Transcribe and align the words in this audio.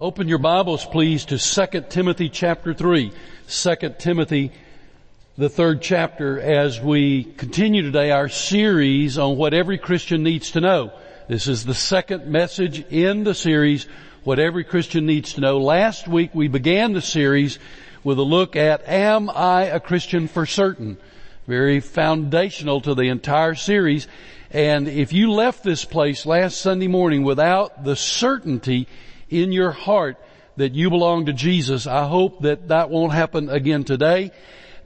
Open 0.00 0.28
your 0.28 0.38
Bibles 0.38 0.84
please 0.84 1.24
to 1.24 1.38
2 1.38 1.86
Timothy 1.88 2.28
chapter 2.28 2.72
3. 2.72 3.12
2 3.48 3.76
Timothy, 3.98 4.52
the 5.36 5.48
third 5.48 5.82
chapter 5.82 6.40
as 6.40 6.80
we 6.80 7.24
continue 7.24 7.82
today 7.82 8.12
our 8.12 8.28
series 8.28 9.18
on 9.18 9.36
what 9.36 9.54
every 9.54 9.76
Christian 9.76 10.22
needs 10.22 10.52
to 10.52 10.60
know. 10.60 10.92
This 11.26 11.48
is 11.48 11.64
the 11.64 11.74
second 11.74 12.28
message 12.28 12.86
in 12.92 13.24
the 13.24 13.34
series, 13.34 13.88
what 14.22 14.38
every 14.38 14.62
Christian 14.62 15.04
needs 15.04 15.32
to 15.32 15.40
know. 15.40 15.58
Last 15.58 16.06
week 16.06 16.30
we 16.32 16.46
began 16.46 16.92
the 16.92 17.02
series 17.02 17.58
with 18.04 18.20
a 18.20 18.22
look 18.22 18.54
at 18.54 18.86
Am 18.86 19.28
I 19.28 19.64
a 19.64 19.80
Christian 19.80 20.28
for 20.28 20.46
certain? 20.46 20.96
Very 21.48 21.80
foundational 21.80 22.80
to 22.82 22.94
the 22.94 23.08
entire 23.08 23.56
series. 23.56 24.06
And 24.52 24.86
if 24.86 25.12
you 25.12 25.32
left 25.32 25.64
this 25.64 25.84
place 25.84 26.24
last 26.24 26.60
Sunday 26.60 26.86
morning 26.86 27.24
without 27.24 27.82
the 27.82 27.96
certainty 27.96 28.86
in 29.30 29.52
your 29.52 29.72
heart 29.72 30.16
that 30.56 30.74
you 30.74 30.90
belong 30.90 31.26
to 31.26 31.32
Jesus. 31.32 31.86
I 31.86 32.06
hope 32.06 32.42
that 32.42 32.68
that 32.68 32.90
won't 32.90 33.12
happen 33.12 33.48
again 33.48 33.84
today, 33.84 34.32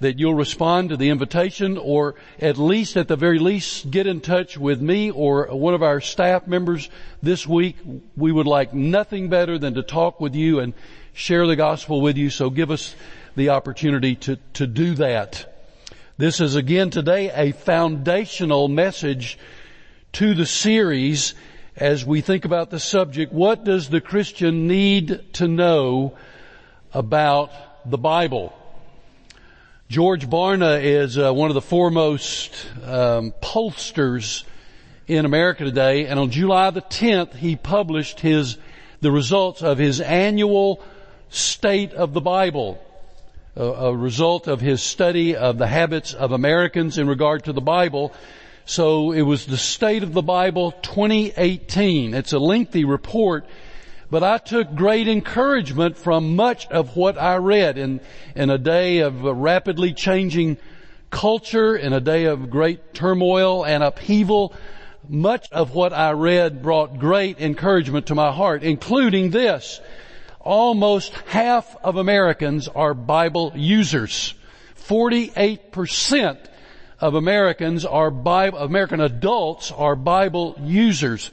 that 0.00 0.18
you'll 0.18 0.34
respond 0.34 0.90
to 0.90 0.96
the 0.96 1.08
invitation 1.08 1.78
or 1.78 2.14
at 2.40 2.58
least 2.58 2.96
at 2.96 3.08
the 3.08 3.16
very 3.16 3.38
least 3.38 3.90
get 3.90 4.06
in 4.06 4.20
touch 4.20 4.58
with 4.58 4.82
me 4.82 5.10
or 5.10 5.46
one 5.46 5.74
of 5.74 5.82
our 5.82 6.00
staff 6.00 6.46
members 6.46 6.90
this 7.22 7.46
week. 7.46 7.76
We 8.16 8.32
would 8.32 8.46
like 8.46 8.74
nothing 8.74 9.28
better 9.28 9.58
than 9.58 9.74
to 9.74 9.82
talk 9.82 10.20
with 10.20 10.34
you 10.34 10.60
and 10.60 10.74
share 11.14 11.46
the 11.46 11.56
gospel 11.56 12.00
with 12.00 12.16
you. 12.16 12.30
So 12.30 12.50
give 12.50 12.70
us 12.70 12.94
the 13.34 13.50
opportunity 13.50 14.16
to, 14.16 14.36
to 14.54 14.66
do 14.66 14.94
that. 14.96 15.48
This 16.18 16.40
is 16.40 16.54
again 16.54 16.90
today 16.90 17.30
a 17.30 17.52
foundational 17.52 18.68
message 18.68 19.38
to 20.12 20.34
the 20.34 20.46
series 20.46 21.34
as 21.76 22.04
we 22.04 22.20
think 22.20 22.44
about 22.44 22.70
the 22.70 22.78
subject, 22.78 23.32
what 23.32 23.64
does 23.64 23.88
the 23.88 24.00
Christian 24.00 24.66
need 24.66 25.32
to 25.34 25.48
know 25.48 26.14
about 26.92 27.50
the 27.90 27.98
Bible? 27.98 28.52
George 29.88 30.28
Barna 30.28 30.82
is 30.82 31.18
uh, 31.18 31.32
one 31.32 31.50
of 31.50 31.54
the 31.54 31.60
foremost 31.62 32.66
um, 32.84 33.32
pollsters 33.42 34.44
in 35.06 35.24
America 35.24 35.64
today, 35.64 36.06
and 36.06 36.18
on 36.18 36.30
July 36.30 36.70
the 36.70 36.82
10th, 36.82 37.34
he 37.34 37.56
published 37.56 38.20
his 38.20 38.58
the 39.00 39.10
results 39.10 39.62
of 39.62 39.78
his 39.78 40.00
annual 40.00 40.82
State 41.28 41.92
of 41.94 42.12
the 42.12 42.20
Bible, 42.20 42.78
a, 43.56 43.64
a 43.64 43.96
result 43.96 44.48
of 44.48 44.60
his 44.60 44.82
study 44.82 45.34
of 45.34 45.58
the 45.58 45.66
habits 45.66 46.12
of 46.12 46.32
Americans 46.32 46.98
in 46.98 47.08
regard 47.08 47.44
to 47.44 47.52
the 47.52 47.60
Bible. 47.60 48.12
So 48.64 49.10
it 49.10 49.22
was 49.22 49.46
the 49.46 49.56
State 49.56 50.04
of 50.04 50.12
the 50.12 50.22
Bible 50.22 50.70
2018. 50.70 52.14
It's 52.14 52.32
a 52.32 52.38
lengthy 52.38 52.84
report, 52.84 53.44
but 54.08 54.22
I 54.22 54.38
took 54.38 54.74
great 54.74 55.08
encouragement 55.08 55.96
from 55.96 56.36
much 56.36 56.68
of 56.68 56.96
what 56.96 57.18
I 57.18 57.36
read 57.36 57.76
in, 57.76 58.00
in 58.36 58.50
a 58.50 58.58
day 58.58 59.00
of 59.00 59.24
rapidly 59.24 59.92
changing 59.92 60.58
culture, 61.10 61.74
in 61.74 61.92
a 61.92 62.00
day 62.00 62.24
of 62.26 62.50
great 62.50 62.94
turmoil 62.94 63.64
and 63.64 63.82
upheaval. 63.82 64.54
Much 65.08 65.50
of 65.50 65.74
what 65.74 65.92
I 65.92 66.12
read 66.12 66.62
brought 66.62 67.00
great 67.00 67.40
encouragement 67.40 68.06
to 68.06 68.14
my 68.14 68.30
heart, 68.30 68.62
including 68.62 69.30
this. 69.30 69.80
Almost 70.40 71.12
half 71.26 71.76
of 71.82 71.96
Americans 71.96 72.68
are 72.68 72.94
Bible 72.94 73.52
users. 73.56 74.34
48% 74.76 76.38
of 77.02 77.16
Americans 77.16 77.84
are 77.84 78.12
Bible, 78.12 78.58
American 78.58 79.00
adults 79.00 79.72
are 79.72 79.96
Bible 79.96 80.54
users. 80.62 81.32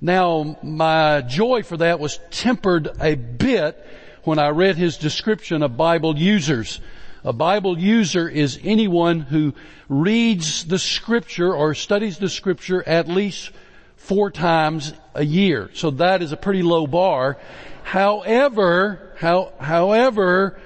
Now, 0.00 0.58
my 0.60 1.22
joy 1.22 1.62
for 1.62 1.76
that 1.76 2.00
was 2.00 2.18
tempered 2.30 2.90
a 3.00 3.14
bit 3.14 3.86
when 4.24 4.40
I 4.40 4.48
read 4.48 4.76
his 4.76 4.98
description 4.98 5.62
of 5.62 5.76
Bible 5.76 6.18
users. 6.18 6.80
A 7.22 7.32
Bible 7.32 7.78
user 7.78 8.28
is 8.28 8.58
anyone 8.64 9.20
who 9.20 9.54
reads 9.88 10.64
the 10.64 10.80
scripture 10.80 11.54
or 11.54 11.74
studies 11.74 12.18
the 12.18 12.28
scripture 12.28 12.82
at 12.86 13.06
least 13.06 13.52
four 13.94 14.32
times 14.32 14.92
a 15.14 15.24
year. 15.24 15.70
So 15.74 15.92
that 15.92 16.22
is 16.22 16.32
a 16.32 16.36
pretty 16.36 16.64
low 16.64 16.88
bar. 16.88 17.38
However, 17.84 19.12
how, 19.18 19.52
however, 19.60 20.60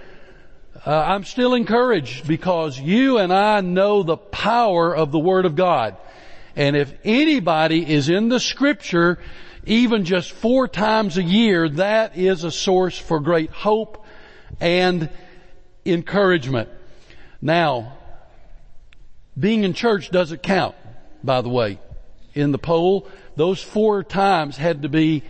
uh, 0.89 1.05
I'm 1.07 1.25
still 1.25 1.53
encouraged 1.53 2.27
because 2.27 2.81
you 2.81 3.19
and 3.19 3.31
I 3.31 3.61
know 3.61 4.03
the 4.03 4.17
power 4.17 4.97
of 4.97 5.13
the 5.13 5.19
Word 5.19 5.45
of 5.45 5.55
God. 5.55 5.99
And 6.57 6.75
if 6.75 6.91
anybody 7.05 7.93
is 7.93 8.09
in 8.09 8.31
the 8.31 8.41
scripture, 8.41 9.19
even 9.67 10.07
just 10.07 10.33
four 10.33 10.67
times 10.67 11.19
a 11.19 11.23
year, 11.23 11.69
that 11.69 12.17
is 12.17 12.43
a 12.43 12.51
source 12.51 12.97
for 12.97 13.21
great 13.21 13.51
hope 13.51 14.03
and 14.63 15.11
encouragement. 15.85 16.71
Now, 17.43 17.99
being 19.39 19.65
in 19.65 19.75
church 19.75 20.11
doesn't 20.11 20.43
count, 20.43 20.75
by 21.23 21.43
the 21.43 21.51
way. 21.51 21.81
In 22.33 22.51
the 22.51 22.59
poll, 22.59 23.07
those 23.37 23.63
four 23.63 24.03
times 24.03 24.57
had 24.57 24.81
to 24.83 24.89
be 24.89 25.23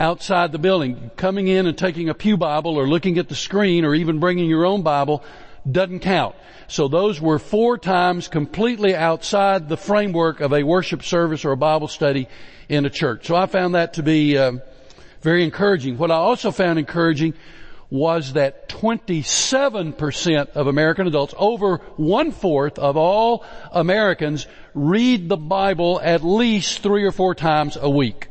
outside 0.00 0.52
the 0.52 0.58
building. 0.58 1.10
Coming 1.16 1.48
in 1.48 1.66
and 1.66 1.76
taking 1.76 2.08
a 2.08 2.14
pew 2.14 2.36
Bible 2.36 2.76
or 2.76 2.88
looking 2.88 3.18
at 3.18 3.28
the 3.28 3.34
screen 3.34 3.84
or 3.84 3.94
even 3.94 4.18
bringing 4.18 4.48
your 4.48 4.64
own 4.64 4.82
Bible 4.82 5.24
doesn't 5.70 6.00
count. 6.00 6.34
So 6.68 6.88
those 6.88 7.20
were 7.20 7.38
four 7.38 7.78
times 7.78 8.28
completely 8.28 8.94
outside 8.94 9.68
the 9.68 9.76
framework 9.76 10.40
of 10.40 10.52
a 10.52 10.62
worship 10.62 11.02
service 11.02 11.44
or 11.44 11.52
a 11.52 11.56
Bible 11.56 11.88
study 11.88 12.28
in 12.68 12.84
a 12.84 12.90
church. 12.90 13.26
So 13.26 13.34
I 13.34 13.46
found 13.46 13.74
that 13.74 13.94
to 13.94 14.02
be 14.02 14.36
um, 14.36 14.60
very 15.22 15.44
encouraging. 15.44 15.98
What 15.98 16.10
I 16.10 16.16
also 16.16 16.50
found 16.50 16.78
encouraging 16.78 17.34
was 17.90 18.34
that 18.34 18.68
27% 18.68 20.48
of 20.50 20.66
American 20.66 21.06
adults, 21.06 21.34
over 21.38 21.78
one 21.96 22.32
fourth 22.32 22.78
of 22.78 22.98
all 22.98 23.44
Americans 23.72 24.46
read 24.74 25.28
the 25.30 25.38
Bible 25.38 25.98
at 26.02 26.22
least 26.22 26.80
three 26.80 27.04
or 27.04 27.12
four 27.12 27.34
times 27.34 27.78
a 27.80 27.88
week. 27.88 28.28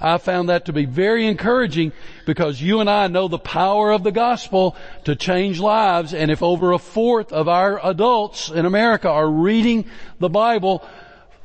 I 0.00 0.18
found 0.18 0.48
that 0.48 0.66
to 0.66 0.72
be 0.72 0.84
very 0.84 1.26
encouraging 1.26 1.92
because 2.26 2.60
you 2.60 2.80
and 2.80 2.90
I 2.90 3.06
know 3.06 3.28
the 3.28 3.38
power 3.38 3.92
of 3.92 4.02
the 4.02 4.12
gospel 4.12 4.76
to 5.04 5.16
change 5.16 5.60
lives. 5.60 6.14
And 6.14 6.30
if 6.30 6.42
over 6.42 6.72
a 6.72 6.78
fourth 6.78 7.32
of 7.32 7.48
our 7.48 7.80
adults 7.84 8.50
in 8.50 8.66
America 8.66 9.08
are 9.08 9.28
reading 9.28 9.86
the 10.18 10.28
Bible 10.28 10.84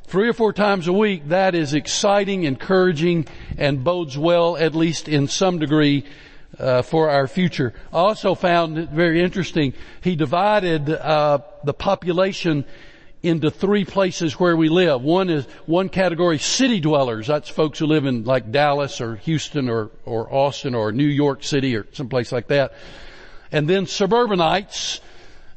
three 0.04 0.28
or 0.28 0.32
four 0.32 0.52
times 0.52 0.88
a 0.88 0.92
week, 0.92 1.28
that 1.28 1.54
is 1.54 1.72
exciting, 1.72 2.42
encouraging, 2.42 3.26
and 3.56 3.84
bodes 3.84 4.18
well, 4.18 4.56
at 4.56 4.74
least 4.74 5.08
in 5.08 5.28
some 5.28 5.58
degree, 5.58 6.04
uh, 6.58 6.82
for 6.82 7.08
our 7.08 7.28
future. 7.28 7.72
I 7.92 7.98
also 7.98 8.34
found 8.34 8.76
it 8.76 8.90
very 8.90 9.22
interesting. 9.22 9.72
He 10.00 10.16
divided 10.16 10.90
uh, 10.90 11.38
the 11.64 11.74
population 11.74 12.64
into 13.22 13.50
three 13.50 13.84
places 13.84 14.40
where 14.40 14.56
we 14.56 14.68
live. 14.68 15.02
One 15.02 15.28
is 15.28 15.44
one 15.66 15.88
category 15.88 16.38
city 16.38 16.80
dwellers. 16.80 17.26
That's 17.26 17.48
folks 17.48 17.78
who 17.78 17.86
live 17.86 18.06
in 18.06 18.24
like 18.24 18.50
Dallas 18.50 19.00
or 19.00 19.16
Houston 19.16 19.68
or, 19.68 19.90
or 20.06 20.32
Austin 20.32 20.74
or 20.74 20.90
New 20.90 21.04
York 21.04 21.44
City 21.44 21.76
or 21.76 21.86
someplace 21.92 22.32
like 22.32 22.48
that. 22.48 22.72
And 23.52 23.68
then 23.68 23.86
suburbanites. 23.86 25.00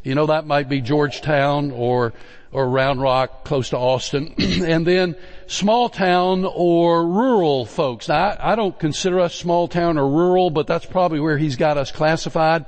You 0.04 0.16
know, 0.16 0.26
that 0.26 0.46
might 0.46 0.68
be 0.68 0.82
Georgetown 0.82 1.72
or, 1.72 2.12
or 2.52 2.68
Round 2.68 3.02
Rock 3.02 3.46
close 3.46 3.70
to 3.70 3.78
Austin. 3.78 4.36
and 4.38 4.86
then 4.86 5.16
small 5.48 5.88
town 5.88 6.44
or 6.44 7.08
rural 7.08 7.66
folks. 7.66 8.10
Now, 8.10 8.32
I, 8.32 8.52
I 8.52 8.56
don't 8.58 8.78
consider 8.78 9.22
us 9.22 9.34
small 9.34 9.70
town 9.70 9.98
or 9.98 10.10
rural, 10.10 10.50
but 10.50 10.68
that's 10.68 10.86
probably 10.86 11.22
where 11.22 11.38
he's 11.38 11.56
got 11.56 11.78
us 11.78 11.94
classified 11.94 12.66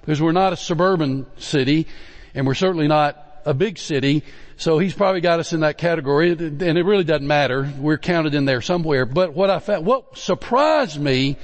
because 0.00 0.22
we're 0.22 0.32
not 0.32 0.54
a 0.54 0.56
suburban 0.56 1.26
city 1.36 1.86
and 2.34 2.46
we're 2.46 2.54
certainly 2.54 2.88
not 2.88 3.27
a 3.44 3.54
big 3.54 3.78
city, 3.78 4.22
so 4.56 4.78
he's 4.78 4.94
probably 4.94 5.20
got 5.20 5.40
us 5.40 5.52
in 5.52 5.60
that 5.60 5.78
category, 5.78 6.32
and 6.32 6.62
it 6.62 6.84
really 6.84 7.04
doesn't 7.04 7.26
matter. 7.26 7.72
We're 7.78 7.98
counted 7.98 8.34
in 8.34 8.44
there 8.44 8.60
somewhere. 8.60 9.06
But 9.06 9.34
what 9.34 9.50
I 9.50 9.58
found, 9.58 9.86
what 9.86 10.18
surprised 10.18 11.00
me 11.00 11.36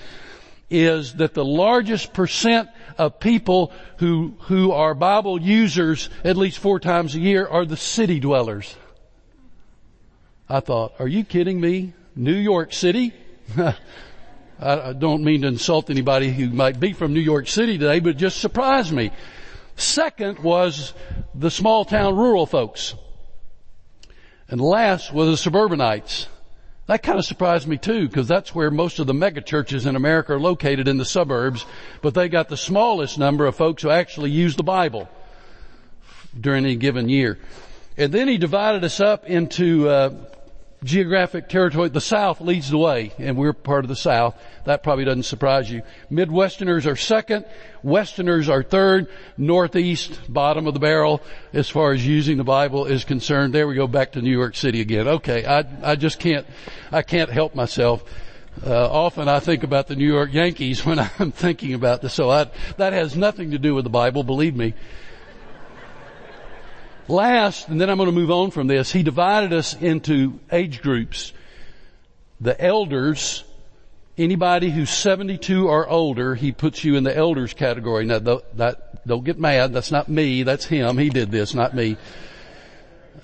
is 0.70 1.14
that 1.14 1.34
the 1.34 1.44
largest 1.44 2.12
percent 2.12 2.68
of 2.98 3.20
people 3.20 3.72
who, 3.98 4.34
who 4.40 4.72
are 4.72 4.94
Bible 4.94 5.40
users 5.40 6.08
at 6.24 6.36
least 6.36 6.58
four 6.58 6.80
times 6.80 7.14
a 7.14 7.20
year 7.20 7.46
are 7.46 7.64
the 7.64 7.76
city 7.76 8.18
dwellers. 8.18 8.74
I 10.48 10.60
thought, 10.60 10.94
are 10.98 11.08
you 11.08 11.24
kidding 11.24 11.60
me? 11.60 11.92
New 12.16 12.34
York 12.34 12.72
City? 12.72 13.12
I 14.60 14.92
don't 14.92 15.24
mean 15.24 15.42
to 15.42 15.48
insult 15.48 15.90
anybody 15.90 16.30
who 16.30 16.48
might 16.50 16.78
be 16.78 16.92
from 16.92 17.12
New 17.12 17.20
York 17.20 17.48
City 17.48 17.76
today, 17.76 18.00
but 18.00 18.10
it 18.10 18.16
just 18.16 18.40
surprised 18.40 18.92
me. 18.92 19.10
Second 19.76 20.38
was 20.38 20.94
the 21.34 21.50
small 21.50 21.84
town 21.84 22.16
rural 22.16 22.46
folks. 22.46 22.94
And 24.48 24.60
last 24.60 25.12
was 25.12 25.28
the 25.28 25.36
suburbanites. 25.36 26.28
That 26.86 27.02
kind 27.02 27.18
of 27.18 27.24
surprised 27.24 27.66
me 27.66 27.78
too, 27.78 28.08
because 28.08 28.28
that's 28.28 28.54
where 28.54 28.70
most 28.70 28.98
of 28.98 29.06
the 29.06 29.14
mega 29.14 29.40
churches 29.40 29.86
in 29.86 29.96
America 29.96 30.34
are 30.34 30.40
located 30.40 30.86
in 30.86 30.98
the 30.98 31.04
suburbs, 31.04 31.64
but 32.02 32.12
they 32.12 32.28
got 32.28 32.50
the 32.50 32.58
smallest 32.58 33.18
number 33.18 33.46
of 33.46 33.56
folks 33.56 33.82
who 33.82 33.90
actually 33.90 34.30
use 34.30 34.54
the 34.56 34.62
Bible 34.62 35.08
during 36.38 36.64
any 36.64 36.76
given 36.76 37.08
year. 37.08 37.38
And 37.96 38.12
then 38.12 38.28
he 38.28 38.36
divided 38.36 38.84
us 38.84 39.00
up 39.00 39.24
into 39.24 39.88
uh, 39.88 40.10
geographic 40.84 41.48
territory, 41.48 41.88
the 41.88 42.00
South 42.00 42.40
leads 42.40 42.70
the 42.70 42.78
way, 42.78 43.12
and 43.18 43.36
we're 43.36 43.54
part 43.54 43.84
of 43.84 43.88
the 43.88 43.96
South. 43.96 44.36
That 44.64 44.82
probably 44.82 45.04
doesn't 45.04 45.24
surprise 45.24 45.70
you. 45.70 45.82
Midwesterners 46.10 46.86
are 46.86 46.94
second, 46.94 47.46
Westerners 47.82 48.48
are 48.48 48.62
third, 48.62 49.08
Northeast, 49.36 50.20
bottom 50.28 50.66
of 50.66 50.74
the 50.74 50.80
barrel, 50.80 51.22
as 51.52 51.68
far 51.68 51.92
as 51.92 52.06
using 52.06 52.36
the 52.36 52.44
Bible 52.44 52.84
is 52.84 53.04
concerned. 53.04 53.54
There 53.54 53.66
we 53.66 53.74
go 53.74 53.86
back 53.86 54.12
to 54.12 54.22
New 54.22 54.30
York 54.30 54.54
City 54.56 54.80
again. 54.80 55.08
Okay, 55.08 55.44
I, 55.44 55.64
I 55.82 55.96
just 55.96 56.20
can't, 56.20 56.46
I 56.92 57.02
can't 57.02 57.30
help 57.30 57.54
myself. 57.54 58.04
Uh, 58.64 58.88
often 58.88 59.28
I 59.28 59.40
think 59.40 59.64
about 59.64 59.88
the 59.88 59.96
New 59.96 60.06
York 60.06 60.32
Yankees 60.32 60.84
when 60.86 60.98
I'm 60.98 61.32
thinking 61.32 61.74
about 61.74 62.02
this, 62.02 62.12
so 62.12 62.30
I, 62.30 62.50
that 62.76 62.92
has 62.92 63.16
nothing 63.16 63.50
to 63.52 63.58
do 63.58 63.74
with 63.74 63.84
the 63.84 63.90
Bible, 63.90 64.22
believe 64.22 64.54
me. 64.54 64.74
Last, 67.08 67.68
and 67.68 67.80
then 67.80 67.90
I'm 67.90 67.98
going 67.98 68.08
to 68.08 68.14
move 68.14 68.30
on 68.30 68.50
from 68.50 68.66
this, 68.66 68.90
he 68.90 69.02
divided 69.02 69.52
us 69.52 69.74
into 69.74 70.40
age 70.50 70.80
groups. 70.80 71.32
The 72.40 72.58
elders, 72.60 73.44
anybody 74.16 74.70
who's 74.70 74.90
72 74.90 75.68
or 75.68 75.88
older, 75.88 76.34
he 76.34 76.52
puts 76.52 76.82
you 76.82 76.96
in 76.96 77.04
the 77.04 77.14
elders 77.14 77.52
category. 77.52 78.06
Now, 78.06 78.20
that, 78.20 79.06
don't 79.06 79.24
get 79.24 79.38
mad. 79.38 79.72
That's 79.72 79.90
not 79.90 80.08
me. 80.08 80.44
That's 80.44 80.64
him. 80.64 80.96
He 80.96 81.10
did 81.10 81.30
this, 81.30 81.54
not 81.54 81.74
me. 81.74 81.96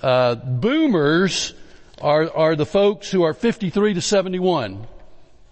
Uh, 0.01 0.35
boomers 0.35 1.53
are, 2.01 2.31
are 2.31 2.55
the 2.55 2.65
folks 2.65 3.09
who 3.09 3.23
are 3.23 3.33
53 3.33 3.95
to 3.95 4.01
71. 4.01 4.87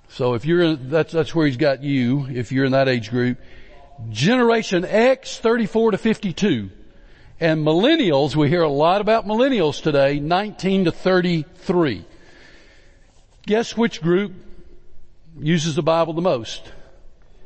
So 0.10 0.34
if 0.36 0.46
you're 0.46 0.62
in, 0.62 0.90
that's, 0.90 1.14
that's 1.14 1.34
where 1.34 1.48
he's 1.48 1.58
got 1.58 1.84
you, 1.84 2.28
if 2.30 2.52
you're 2.52 2.66
in 2.66 2.72
that 2.74 2.88
age 2.88 3.10
group. 3.10 3.40
Generation 4.10 4.86
X, 4.86 5.38
34 5.40 5.92
to 5.92 5.98
52. 5.98 6.72
And 7.40 7.66
millennials, 7.66 8.36
we 8.36 8.50
hear 8.50 8.64
a 8.64 8.70
lot 8.70 9.00
about 9.00 9.26
millennials 9.26 9.82
today, 9.82 10.20
19 10.20 10.86
to 10.86 10.92
33. 10.92 12.06
Guess 13.46 13.78
which 13.78 14.02
group 14.02 14.34
uses 15.40 15.76
the 15.76 15.82
Bible 15.82 16.14
the 16.14 16.22
most? 16.22 16.70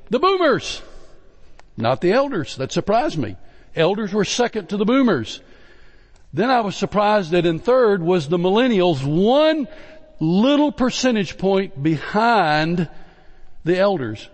The 0.10 0.18
boomers. 0.18 0.82
Not 1.78 2.02
the 2.02 2.12
elders. 2.12 2.56
That 2.56 2.72
surprised 2.72 3.20
me. 3.20 3.36
Elders 3.76 4.14
were 4.14 4.26
second 4.26 4.70
to 4.70 4.78
the 4.78 4.86
boomers. 4.86 5.42
Then 6.34 6.50
I 6.50 6.62
was 6.62 6.76
surprised 6.76 7.32
that 7.32 7.46
in 7.46 7.60
third 7.60 8.02
was 8.02 8.28
the 8.28 8.38
millennials, 8.38 9.04
one 9.04 9.68
little 10.20 10.72
percentage 10.72 11.38
point 11.38 11.82
behind 11.82 12.90
the 13.64 13.78
elders. 13.78 14.28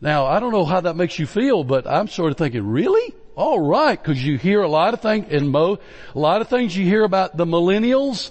Now, 0.00 0.26
I 0.26 0.38
don't 0.38 0.52
know 0.52 0.64
how 0.64 0.80
that 0.80 0.94
makes 0.94 1.18
you 1.18 1.26
feel, 1.26 1.64
but 1.64 1.88
I'm 1.88 2.06
sort 2.06 2.30
of 2.30 2.38
thinking, 2.38 2.66
really? 2.68 3.14
All 3.34 3.60
right, 3.60 4.00
because 4.00 4.22
you 4.22 4.36
hear 4.36 4.60
a 4.60 4.68
lot 4.68 4.92
of 4.92 5.00
things, 5.00 5.26
and 5.30 5.50
mo, 5.50 5.78
a 6.14 6.18
lot 6.18 6.42
of 6.42 6.48
things 6.48 6.76
you 6.76 6.84
hear 6.84 7.02
about 7.02 7.36
the 7.36 7.46
millennials 7.46 8.30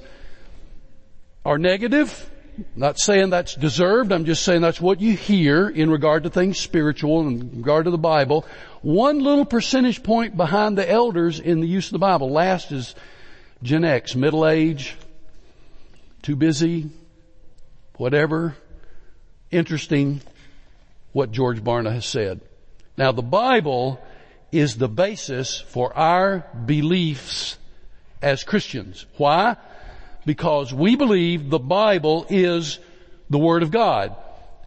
are 1.44 1.58
negative. 1.58 2.30
Not 2.76 3.00
saying 3.00 3.32
that's 3.32 3.56
deserved. 3.56 4.12
I'm 4.12 4.26
just 4.26 4.44
saying 4.44 4.62
that's 4.62 4.80
what 4.80 5.02
you 5.02 5.16
hear 5.16 5.68
in 5.68 5.90
regard 5.90 6.24
to 6.24 6.30
things 6.30 6.60
spiritual 6.60 7.22
and 7.22 7.42
in 7.42 7.58
regard 7.58 7.86
to 7.86 7.92
the 7.92 7.98
Bible. 7.98 8.46
One 8.82 9.20
little 9.20 9.46
percentage 9.46 10.04
point 10.04 10.38
behind 10.38 10.78
the 10.78 10.88
elders 10.88 11.40
in 11.40 11.62
the 11.62 11.68
use 11.68 11.88
of 11.88 11.94
the 11.94 12.00
Bible. 12.00 12.30
Last 12.30 12.72
is 12.72 12.94
Gen 13.64 13.84
X, 13.84 14.16
middle 14.16 14.48
age, 14.48 14.96
too 16.22 16.36
busy, 16.36 16.92
whatever. 17.98 18.56
Interesting 19.50 20.22
what 21.14 21.32
George 21.32 21.64
Barna 21.64 21.92
has 21.92 22.06
said. 22.06 22.42
Now 22.98 23.12
the 23.12 23.24
Bible 23.24 24.00
is 24.52 24.78
the 24.78 24.90
basis 24.90 25.60
for 25.60 25.96
our 25.98 26.46
beliefs 26.66 27.58
as 28.22 28.44
Christians. 28.44 29.06
Why? 29.18 29.56
Because 30.26 30.74
we 30.74 30.96
believe 30.96 31.50
the 31.50 31.60
Bible 31.60 32.26
is 32.30 32.80
the 33.30 33.40
Word 33.40 33.64
of 33.64 33.72
God. 33.72 34.16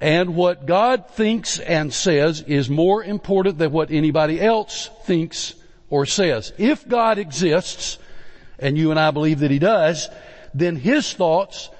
And 0.01 0.35
what 0.35 0.67
God 0.67 1.09
thinks 1.11 1.59
and 1.59 1.93
says 1.93 2.43
is 2.43 2.69
more 2.69 3.03
important 3.05 3.59
than 3.59 3.73
what 3.73 3.91
anybody 3.91 4.41
else 4.41 4.91
thinks 5.05 5.55
or 5.89 6.07
says. 6.07 6.53
If 6.59 6.89
God 6.89 7.19
exists, 7.19 7.99
and 8.59 8.77
you 8.77 8.91
and 8.91 8.99
I 8.99 9.11
believe 9.11 9.41
that 9.41 9.51
He 9.51 9.59
does, 9.59 10.09
then 10.53 10.77
His 10.77 11.13
thoughts 11.13 11.71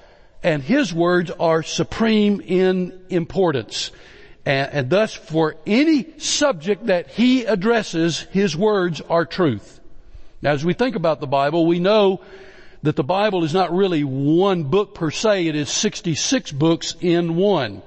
and 0.43 0.63
His 0.63 0.93
words 0.93 1.31
are 1.31 1.63
supreme 1.63 2.41
in 2.41 2.99
importance. 3.09 3.91
And, 4.45 4.71
and, 4.71 4.89
thus 4.89 5.13
for 5.13 5.55
any 5.65 6.19
subject 6.19 6.85
that 6.85 7.07
he 7.07 7.45
addresses, 7.45 8.21
his 8.31 8.55
words 8.55 9.01
are 9.01 9.25
truth. 9.25 9.79
Now 10.41 10.51
as 10.51 10.63
we 10.63 10.73
think 10.73 10.95
about 10.95 11.19
the 11.19 11.27
Bible, 11.27 11.65
we 11.65 11.79
know 11.79 12.21
that 12.83 12.95
the 12.95 13.03
Bible 13.03 13.43
is 13.43 13.53
not 13.53 13.73
really 13.73 14.03
one 14.03 14.65
book 14.65 14.93
per 14.93 15.09
se, 15.09 15.47
it 15.47 15.55
is 15.55 15.69
66 15.69 16.51
books 16.51 16.95
in 17.01 17.35
one. 17.35 17.81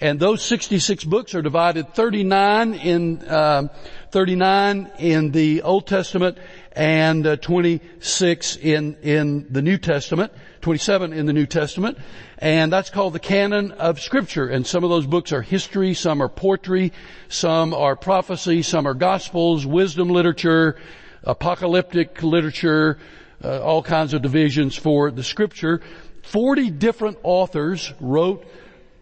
And 0.00 0.20
those 0.20 0.42
66 0.42 1.02
books 1.02 1.34
are 1.34 1.42
divided 1.42 1.92
39 1.94 2.74
in, 2.74 3.18
uh, 3.22 3.66
39 4.12 4.92
in 5.00 5.32
the 5.32 5.62
Old 5.62 5.88
Testament 5.88 6.38
and 6.78 7.26
uh, 7.26 7.36
26 7.36 8.56
in, 8.56 8.96
in 9.02 9.46
the 9.50 9.60
New 9.60 9.78
Testament, 9.78 10.32
27 10.60 11.12
in 11.12 11.26
the 11.26 11.32
New 11.32 11.44
Testament. 11.44 11.98
And 12.38 12.72
that's 12.72 12.88
called 12.88 13.14
the 13.14 13.18
canon 13.18 13.72
of 13.72 14.00
scripture. 14.00 14.46
And 14.46 14.64
some 14.64 14.84
of 14.84 14.90
those 14.90 15.04
books 15.04 15.32
are 15.32 15.42
history, 15.42 15.92
some 15.94 16.22
are 16.22 16.28
poetry, 16.28 16.92
some 17.28 17.74
are 17.74 17.96
prophecy, 17.96 18.62
some 18.62 18.86
are 18.86 18.94
gospels, 18.94 19.66
wisdom 19.66 20.08
literature, 20.08 20.76
apocalyptic 21.24 22.22
literature, 22.22 22.98
uh, 23.42 23.60
all 23.60 23.82
kinds 23.82 24.14
of 24.14 24.22
divisions 24.22 24.76
for 24.76 25.10
the 25.10 25.24
scripture. 25.24 25.82
40 26.22 26.70
different 26.70 27.18
authors 27.24 27.92
wrote 27.98 28.46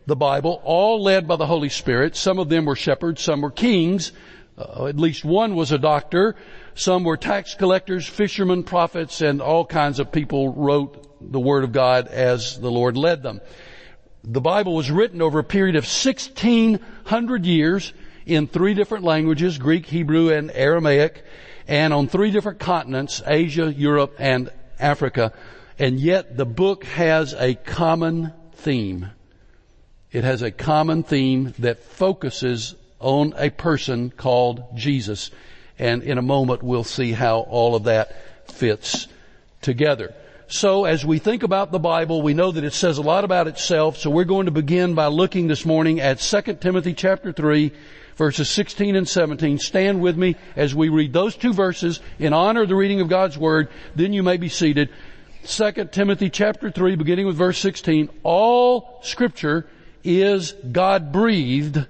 the 0.06 0.17
Bible, 0.17 0.62
all 0.64 1.02
led 1.02 1.29
by 1.29 1.37
the 1.37 1.46
Holy 1.46 1.69
Spirit. 1.69 2.17
Some 2.17 2.38
of 2.38 2.49
them 2.49 2.64
were 2.64 2.76
shepherds, 2.76 3.20
some 3.20 3.43
were 3.43 3.50
kings. 3.50 4.12
Uh, 4.58 4.87
at 4.87 4.97
least 4.97 5.25
one 5.25 5.55
was 5.55 5.73
a 5.73 5.79
doctor. 5.79 6.35
Some 6.75 7.05
were 7.05 7.17
tax 7.17 7.55
collectors, 7.55 8.06
fishermen, 8.06 8.62
prophets, 8.62 9.20
and 9.20 9.43
all 9.43 9.67
kinds 9.67 9.99
of 9.99 10.11
people 10.11 10.53
wrote 10.53 11.06
the 11.20 11.41
Word 11.41 11.64
of 11.64 11.73
God 11.73 12.08
as 12.08 12.58
the 12.58 12.70
Lord 12.70 12.97
led 12.97 13.23
them. 13.23 13.41
The 14.25 14.41
Bible 14.41 14.75
was 14.75 14.91
written 14.91 15.23
over 15.23 15.38
a 15.38 15.44
period 15.44 15.76
of 15.76 15.85
1600 15.85 17.47
years 17.47 17.93
in 18.25 18.49
three 18.49 18.75
different 18.75 19.05
languages, 19.05 19.58
Greek, 19.58 19.87
Hebrew, 19.87 20.31
and 20.31 20.50
Aramaic, 20.50 21.25
and 21.69 21.93
on 21.93 22.08
three 22.08 22.31
different 22.31 22.58
continents, 22.58 23.23
Asia, 23.25 23.73
Europe, 23.73 24.17
and 24.19 24.50
Africa. 24.81 25.32
And 25.79 26.00
yet 26.00 26.37
the 26.37 26.47
book 26.47 26.85
has 26.85 27.35
a 27.35 27.55
common 27.55 28.32
theme. 28.55 29.11
It 30.11 30.25
has 30.25 30.43
a 30.43 30.50
common 30.50 31.03
theme 31.03 31.55
that 31.58 31.85
focuses 31.85 32.75
on 33.00 33.34
a 33.37 33.50
person 33.50 34.10
called 34.10 34.65
Jesus. 34.74 35.31
And 35.79 36.03
in 36.03 36.19
a 36.19 36.22
moment 36.22 36.62
we'll 36.62 36.84
see 36.84 37.12
how 37.12 37.41
all 37.41 37.74
of 37.74 37.84
that 37.84 38.50
fits 38.50 39.08
together. 39.60 40.15
So 40.48 40.84
as 40.84 41.05
we 41.05 41.19
think 41.19 41.43
about 41.43 41.72
the 41.72 41.81
Bible, 41.81 42.22
we 42.22 42.32
know 42.32 42.53
that 42.53 42.62
it 42.62 42.72
says 42.72 42.98
a 42.98 43.03
lot 43.03 43.24
about 43.24 43.48
itself, 43.48 43.96
so 43.96 44.10
we're 44.10 44.22
going 44.22 44.46
to 44.46 44.53
begin 44.53 44.94
by 44.94 45.08
looking 45.08 45.48
this 45.48 45.67
morning 45.67 46.00
at 46.00 46.20
2 46.20 46.55
Timothy 46.60 46.94
chapter 46.94 47.32
3, 47.32 47.72
verses 48.15 48.48
16 48.48 48.94
and 48.94 49.08
17. 49.08 49.58
Stand 49.58 50.00
with 50.00 50.17
me 50.17 50.36
as 50.55 50.72
we 50.72 50.88
read 50.88 51.12
those 51.12 51.34
two 51.34 51.53
verses 51.53 51.98
in 52.20 52.32
honor 52.32 52.62
of 52.62 52.69
the 52.69 52.76
reading 52.76 53.00
of 53.00 53.08
God's 53.08 53.36
Word, 53.36 53.69
then 53.96 54.12
you 54.12 54.22
may 54.22 54.36
be 54.36 54.48
seated. 54.48 54.88
2 55.46 55.86
Timothy 55.91 56.31
chapter 56.31 56.70
3, 56.70 56.94
beginning 56.94 57.26
with 57.26 57.36
verse 57.36 57.58
16. 57.58 58.08
All 58.22 59.00
scripture 59.03 59.67
is 60.05 60.53
God 60.70 61.10
breathed 61.10 61.84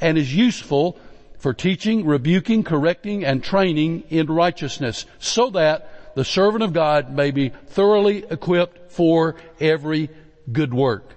and 0.00 0.16
is 0.18 0.34
useful 0.34 0.98
for 1.38 1.54
teaching, 1.54 2.04
rebuking, 2.06 2.62
correcting, 2.64 3.24
and 3.24 3.42
training 3.42 4.04
in 4.10 4.26
righteousness, 4.26 5.06
so 5.18 5.50
that 5.50 6.14
the 6.14 6.24
servant 6.24 6.62
of 6.62 6.72
God 6.72 7.14
may 7.14 7.30
be 7.30 7.48
thoroughly 7.48 8.24
equipped 8.30 8.92
for 8.92 9.36
every 9.58 10.10
good 10.52 10.74
work. 10.74 11.14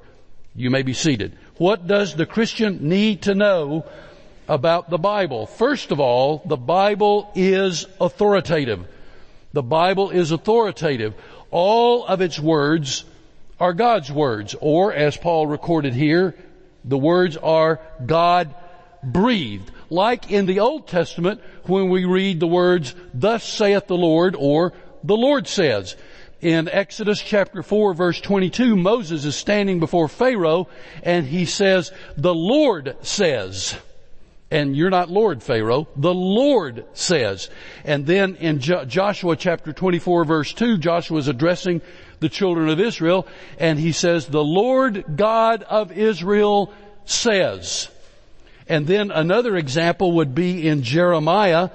You 0.56 0.70
may 0.70 0.84
be 0.84 0.94
seated. 0.94 1.38
What 1.58 1.88
does 1.88 2.16
the 2.16 2.26
Christian 2.26 2.88
need 2.90 3.24
to 3.24 3.36
know 3.36 3.86
about 4.48 4.90
the 4.90 4.98
Bible? 4.98 5.48
First 5.48 5.92
of 5.92 6.00
all, 6.00 6.42
the 6.46 6.58
Bible 6.58 7.32
is 7.36 7.86
authoritative. 8.00 8.86
The 9.52 9.64
Bible 9.64 10.10
is 10.10 10.32
authoritative. 10.32 11.16
All 11.52 12.06
of 12.06 12.22
its 12.22 12.40
words 12.40 13.06
are 13.60 13.74
God's 13.74 14.12
words, 14.12 14.56
or 14.60 14.94
as 14.94 15.16
Paul 15.18 15.48
recorded 15.48 15.94
here, 15.94 16.36
the 16.86 16.98
words 16.98 17.38
are 17.38 17.80
God 18.06 18.54
breathed. 19.04 19.72
Like 19.90 20.32
in 20.32 20.46
the 20.46 20.60
Old 20.60 20.88
Testament 20.88 21.42
when 21.64 21.90
we 21.90 22.06
read 22.06 22.40
the 22.40 22.48
words, 22.48 22.96
thus 23.14 23.44
saith 23.44 23.88
the 23.88 23.98
Lord, 23.98 24.36
or 24.38 24.74
the 25.04 25.18
Lord 25.18 25.48
says. 25.48 25.96
In 26.42 26.68
Exodus 26.68 27.22
chapter 27.22 27.64
4 27.64 27.94
verse 27.94 28.20
22, 28.20 28.76
Moses 28.76 29.24
is 29.24 29.36
standing 29.36 29.80
before 29.80 30.10
Pharaoh 30.10 30.68
and 31.02 31.26
he 31.26 31.46
says, 31.46 31.92
the 32.18 32.34
Lord 32.34 32.98
says. 33.02 33.78
And 34.52 34.76
you're 34.76 34.90
not 34.90 35.10
Lord 35.10 35.42
Pharaoh. 35.42 35.88
The 35.96 36.14
Lord 36.14 36.86
says. 36.94 37.50
And 37.86 38.06
then 38.06 38.36
in 38.36 38.60
jo- 38.60 38.84
Joshua 38.84 39.38
chapter 39.38 39.72
24 39.72 40.26
verse 40.26 40.54
2, 40.54 40.80
Joshua 40.80 41.18
is 41.20 41.30
addressing 41.30 41.82
the 42.20 42.30
children 42.30 42.68
of 42.68 42.80
Israel 42.80 43.26
and 43.58 43.80
he 43.80 43.94
says, 43.94 44.28
the 44.28 44.44
Lord 44.44 45.06
God 45.16 45.64
of 45.64 45.94
Israel 45.94 46.74
says. 47.06 47.90
And 48.68 48.88
then 48.88 49.12
another 49.12 49.56
example 49.58 50.14
would 50.14 50.34
be 50.34 50.68
in 50.68 50.84
Jeremiah 50.84 51.70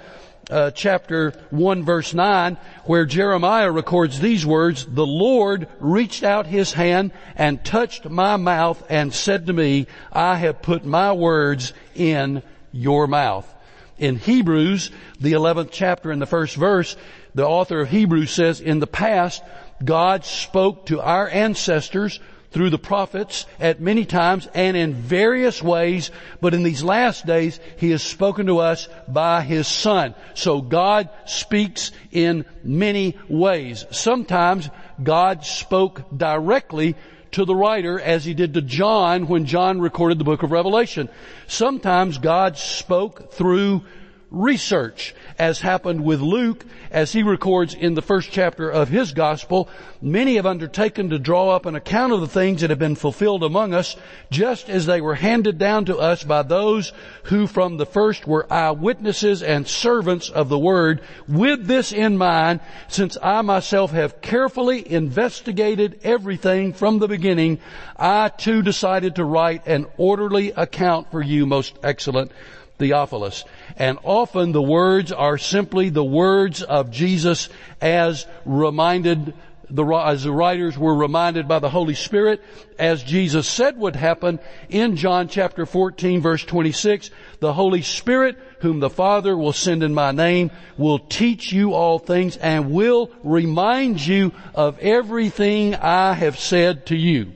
uh, 0.50 0.70
chapter 0.70 1.32
1 1.50 1.84
verse 1.84 2.14
9 2.14 2.56
where 2.84 3.04
Jeremiah 3.04 3.70
records 3.70 4.18
these 4.18 4.46
words, 4.46 4.86
the 4.86 5.06
Lord 5.06 5.68
reached 5.78 6.22
out 6.22 6.46
his 6.46 6.72
hand 6.72 7.12
and 7.36 7.62
touched 7.64 8.08
my 8.08 8.36
mouth 8.36 8.82
and 8.88 9.12
said 9.12 9.46
to 9.46 9.52
me, 9.52 9.86
I 10.12 10.36
have 10.36 10.62
put 10.62 10.84
my 10.84 11.12
words 11.12 11.72
in 11.94 12.42
your 12.72 13.06
mouth. 13.06 13.52
In 13.98 14.16
Hebrews, 14.16 14.90
the 15.20 15.32
11th 15.32 15.70
chapter 15.72 16.12
in 16.12 16.18
the 16.18 16.26
first 16.26 16.54
verse, 16.56 16.96
the 17.34 17.46
author 17.46 17.80
of 17.80 17.90
Hebrews 17.90 18.30
says, 18.30 18.60
in 18.60 18.78
the 18.78 18.86
past, 18.86 19.42
God 19.84 20.24
spoke 20.24 20.86
to 20.86 21.00
our 21.00 21.28
ancestors 21.28 22.20
through 22.50 22.70
the 22.70 22.78
prophets 22.78 23.46
at 23.60 23.80
many 23.80 24.04
times 24.04 24.48
and 24.54 24.76
in 24.76 24.94
various 24.94 25.62
ways, 25.62 26.10
but 26.40 26.54
in 26.54 26.62
these 26.62 26.82
last 26.82 27.26
days, 27.26 27.60
He 27.76 27.90
has 27.90 28.02
spoken 28.02 28.46
to 28.46 28.58
us 28.58 28.88
by 29.06 29.42
His 29.42 29.66
Son. 29.66 30.14
So 30.34 30.60
God 30.60 31.10
speaks 31.26 31.92
in 32.10 32.44
many 32.62 33.16
ways. 33.28 33.84
Sometimes 33.90 34.70
God 35.02 35.44
spoke 35.44 36.04
directly 36.16 36.96
to 37.32 37.44
the 37.44 37.54
writer 37.54 38.00
as 38.00 38.24
he 38.24 38.34
did 38.34 38.54
to 38.54 38.62
John 38.62 39.28
when 39.28 39.44
John 39.44 39.80
recorded 39.80 40.18
the 40.18 40.24
book 40.24 40.42
of 40.42 40.50
Revelation. 40.50 41.08
Sometimes 41.46 42.18
God 42.18 42.56
spoke 42.56 43.32
through 43.32 43.84
research 44.30 45.14
as 45.38 45.60
happened 45.60 46.04
with 46.04 46.20
Luke 46.20 46.64
as 46.90 47.12
he 47.12 47.22
records 47.22 47.74
in 47.74 47.94
the 47.94 48.02
first 48.02 48.30
chapter 48.30 48.68
of 48.68 48.88
his 48.88 49.12
gospel. 49.12 49.68
Many 50.02 50.36
have 50.36 50.46
undertaken 50.46 51.10
to 51.10 51.18
draw 51.18 51.50
up 51.50 51.66
an 51.66 51.76
account 51.76 52.12
of 52.12 52.20
the 52.20 52.26
things 52.26 52.60
that 52.60 52.70
have 52.70 52.78
been 52.78 52.96
fulfilled 52.96 53.44
among 53.44 53.72
us 53.72 53.96
just 54.30 54.68
as 54.68 54.86
they 54.86 55.00
were 55.00 55.14
handed 55.14 55.58
down 55.58 55.84
to 55.86 55.96
us 55.96 56.24
by 56.24 56.42
those 56.42 56.92
who 57.24 57.46
from 57.46 57.76
the 57.76 57.86
first 57.86 58.26
were 58.26 58.52
eyewitnesses 58.52 59.42
and 59.42 59.66
servants 59.66 60.28
of 60.28 60.48
the 60.48 60.58
word 60.58 61.00
with 61.28 61.66
this 61.66 61.92
in 61.92 62.16
mind 62.16 62.60
since 62.88 63.16
I 63.22 63.42
myself 63.42 63.92
have 63.92 64.20
carefully 64.20 64.90
investigated 64.90 66.00
everything 66.02 66.72
from 66.72 66.98
the 66.98 67.08
beginning 67.08 67.58
I 67.96 68.28
too 68.28 68.62
decided 68.62 69.16
to 69.16 69.24
write 69.24 69.66
an 69.66 69.86
orderly 69.96 70.50
account 70.52 71.10
for 71.10 71.22
you 71.22 71.46
most 71.46 71.78
excellent 71.82 72.32
Theophilus. 72.78 73.44
And 73.76 73.98
often 74.02 74.52
the 74.52 74.62
words 74.62 75.12
are 75.12 75.38
simply 75.38 75.90
the 75.90 76.04
words 76.04 76.62
of 76.62 76.90
Jesus 76.90 77.48
as 77.80 78.26
reminded 78.44 79.34
the, 79.70 79.84
as 79.84 80.24
the 80.24 80.32
writers 80.32 80.78
were 80.78 80.94
reminded 80.94 81.46
by 81.46 81.58
the 81.58 81.68
Holy 81.68 81.94
Spirit, 81.94 82.42
as 82.78 83.02
Jesus 83.02 83.46
said 83.46 83.76
would 83.76 83.96
happen 83.96 84.38
in 84.68 84.96
John 84.96 85.28
chapter 85.28 85.66
14 85.66 86.20
verse 86.20 86.44
26, 86.44 87.10
the 87.40 87.52
Holy 87.52 87.82
Spirit 87.82 88.38
whom 88.60 88.80
the 88.80 88.90
Father 88.90 89.36
will 89.36 89.52
send 89.52 89.82
in 89.82 89.94
my 89.94 90.12
name 90.12 90.50
will 90.76 90.98
teach 90.98 91.52
you 91.52 91.74
all 91.74 91.98
things 91.98 92.36
and 92.36 92.72
will 92.72 93.10
remind 93.22 94.04
you 94.04 94.32
of 94.54 94.78
everything 94.78 95.74
I 95.74 96.14
have 96.14 96.38
said 96.38 96.86
to 96.86 96.96
you. 96.96 97.32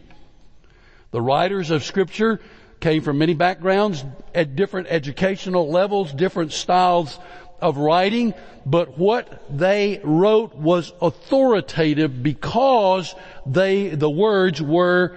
The 1.10 1.20
writers 1.20 1.70
of 1.70 1.84
scripture 1.84 2.40
came 2.82 3.00
from 3.00 3.16
many 3.16 3.32
backgrounds, 3.32 4.04
at 4.34 4.56
different 4.56 4.88
educational 4.90 5.70
levels, 5.70 6.12
different 6.12 6.52
styles 6.52 7.18
of 7.60 7.78
writing, 7.78 8.34
but 8.66 8.98
what 8.98 9.42
they 9.56 10.00
wrote 10.02 10.54
was 10.54 10.92
authoritative 11.00 12.22
because 12.22 13.14
they, 13.46 13.88
the 13.88 14.10
words 14.10 14.60
were 14.60 15.16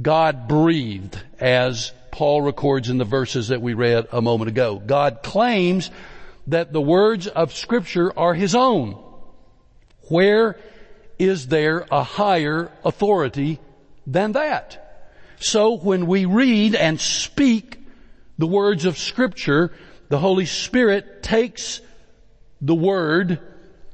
God 0.00 0.48
breathed, 0.48 1.18
as 1.40 1.92
Paul 2.10 2.42
records 2.42 2.90
in 2.90 2.98
the 2.98 3.04
verses 3.04 3.48
that 3.48 3.62
we 3.62 3.74
read 3.74 4.08
a 4.12 4.20
moment 4.20 4.48
ago. 4.48 4.82
God 4.84 5.20
claims 5.22 5.90
that 6.48 6.72
the 6.72 6.80
words 6.80 7.28
of 7.28 7.54
scripture 7.54 8.12
are 8.18 8.34
his 8.34 8.54
own. 8.54 8.98
Where 10.08 10.58
is 11.18 11.46
there 11.46 11.86
a 11.92 12.02
higher 12.02 12.72
authority 12.84 13.60
than 14.06 14.32
that? 14.32 14.87
So 15.40 15.74
when 15.74 16.06
we 16.06 16.24
read 16.24 16.74
and 16.74 17.00
speak 17.00 17.78
the 18.38 18.46
words 18.46 18.84
of 18.84 18.98
scripture, 18.98 19.72
the 20.08 20.18
Holy 20.18 20.46
Spirit 20.46 21.22
takes 21.22 21.80
the 22.60 22.74
word 22.74 23.40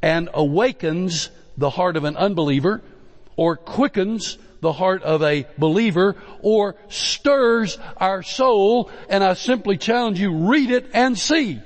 and 0.02 0.28
awakens 0.32 1.30
the 1.56 1.70
heart 1.70 1.96
of 1.96 2.04
an 2.04 2.16
unbeliever 2.16 2.82
or 3.36 3.56
quickens 3.56 4.38
the 4.60 4.72
heart 4.72 5.02
of 5.02 5.22
a 5.22 5.46
believer 5.58 6.16
or 6.40 6.76
stirs 6.88 7.78
our 7.98 8.22
soul 8.22 8.90
and 9.10 9.22
I 9.22 9.34
simply 9.34 9.76
challenge 9.76 10.20
you, 10.20 10.48
read 10.48 10.70
it 10.70 10.90
and 10.94 11.18
see. 11.18 11.60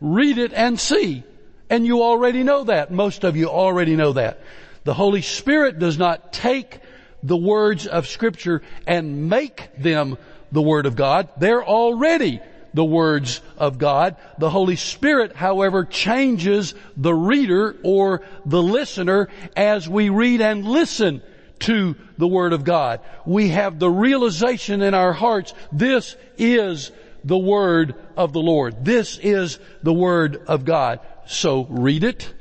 Read 0.00 0.38
it 0.38 0.52
and 0.52 0.78
see. 0.78 1.24
And 1.68 1.86
you 1.86 2.02
already 2.02 2.42
know 2.42 2.64
that. 2.64 2.90
Most 2.90 3.24
of 3.24 3.36
you 3.36 3.48
already 3.48 3.96
know 3.96 4.12
that. 4.12 4.40
The 4.84 4.94
Holy 4.94 5.22
Spirit 5.22 5.78
does 5.78 5.98
not 5.98 6.32
take 6.32 6.80
the 7.22 7.36
words 7.36 7.86
of 7.86 8.06
scripture 8.06 8.62
and 8.86 9.28
make 9.28 9.70
them 9.76 10.16
the 10.52 10.62
Word 10.62 10.86
of 10.86 10.96
God. 10.96 11.28
They're 11.38 11.64
already 11.64 12.40
the 12.74 12.84
words 12.84 13.40
of 13.56 13.78
God. 13.78 14.16
The 14.38 14.50
Holy 14.50 14.76
Spirit, 14.76 15.34
however, 15.34 15.84
changes 15.84 16.74
the 16.96 17.14
reader 17.14 17.76
or 17.82 18.22
the 18.46 18.62
listener 18.62 19.28
as 19.56 19.88
we 19.88 20.08
read 20.08 20.40
and 20.40 20.64
listen 20.64 21.22
to 21.60 21.94
the 22.16 22.28
Word 22.28 22.52
of 22.52 22.64
God. 22.64 23.00
We 23.26 23.48
have 23.48 23.78
the 23.78 23.90
realization 23.90 24.82
in 24.82 24.94
our 24.94 25.12
hearts, 25.12 25.52
this 25.72 26.16
is 26.38 26.90
the 27.24 27.38
Word 27.38 27.94
of 28.16 28.32
the 28.32 28.40
Lord. 28.40 28.84
This 28.84 29.18
is 29.18 29.58
the 29.82 29.92
Word 29.92 30.42
of 30.46 30.64
God. 30.64 31.00
So 31.26 31.66
read 31.68 32.02
it, 32.02 32.32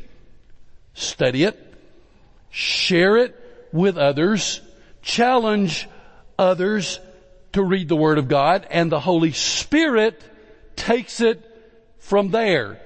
study 0.93 1.43
it, 1.43 1.59
share 2.50 3.17
it 3.17 3.36
with 3.71 3.98
others, 3.98 4.62
challenge 5.01 5.88
others 6.38 7.00
to 7.53 7.63
read 7.63 7.89
the 7.89 7.96
Word 7.96 8.18
of 8.18 8.27
God 8.27 8.68
and 8.70 8.91
the 8.91 9.00
Holy 9.00 9.32
Spirit 9.32 10.22
takes 10.75 11.22
it 11.22 11.44
from 12.00 12.29
there. 12.29 12.79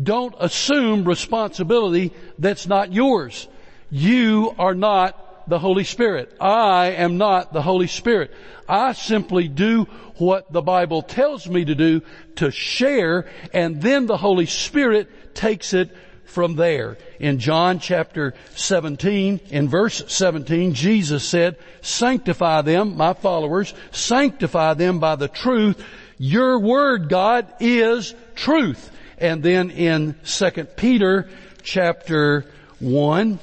Don't 0.00 0.34
assume 0.38 1.04
responsibility 1.04 2.12
that's 2.38 2.66
not 2.66 2.92
yours. 2.92 3.48
You 3.90 4.54
are 4.58 4.74
not 4.74 5.48
the 5.48 5.58
Holy 5.58 5.84
Spirit. 5.84 6.34
I 6.40 6.92
am 6.92 7.18
not 7.18 7.52
the 7.52 7.62
Holy 7.62 7.88
Spirit. 7.88 8.32
I 8.68 8.92
simply 8.92 9.48
do 9.48 9.84
what 10.16 10.52
the 10.52 10.62
Bible 10.62 11.02
tells 11.02 11.48
me 11.48 11.64
to 11.64 11.74
do 11.74 12.02
to 12.36 12.50
share 12.50 13.26
and 13.52 13.82
then 13.82 14.06
the 14.06 14.16
Holy 14.16 14.46
Spirit 14.46 15.34
takes 15.34 15.74
it 15.74 15.94
from 16.30 16.54
there. 16.54 16.96
In 17.18 17.38
John 17.38 17.80
chapter 17.80 18.34
17, 18.54 19.40
in 19.50 19.68
verse 19.68 20.02
17, 20.06 20.74
Jesus 20.74 21.24
said, 21.24 21.56
sanctify 21.82 22.62
them, 22.62 22.96
my 22.96 23.12
followers, 23.12 23.74
sanctify 23.90 24.74
them 24.74 25.00
by 25.00 25.16
the 25.16 25.28
truth. 25.28 25.84
Your 26.18 26.58
word, 26.58 27.08
God, 27.08 27.52
is 27.60 28.14
truth. 28.34 28.90
And 29.18 29.42
then 29.42 29.70
in 29.70 30.14
2 30.24 30.50
Peter 30.76 31.28
chapter 31.62 32.46
1, 32.78 33.38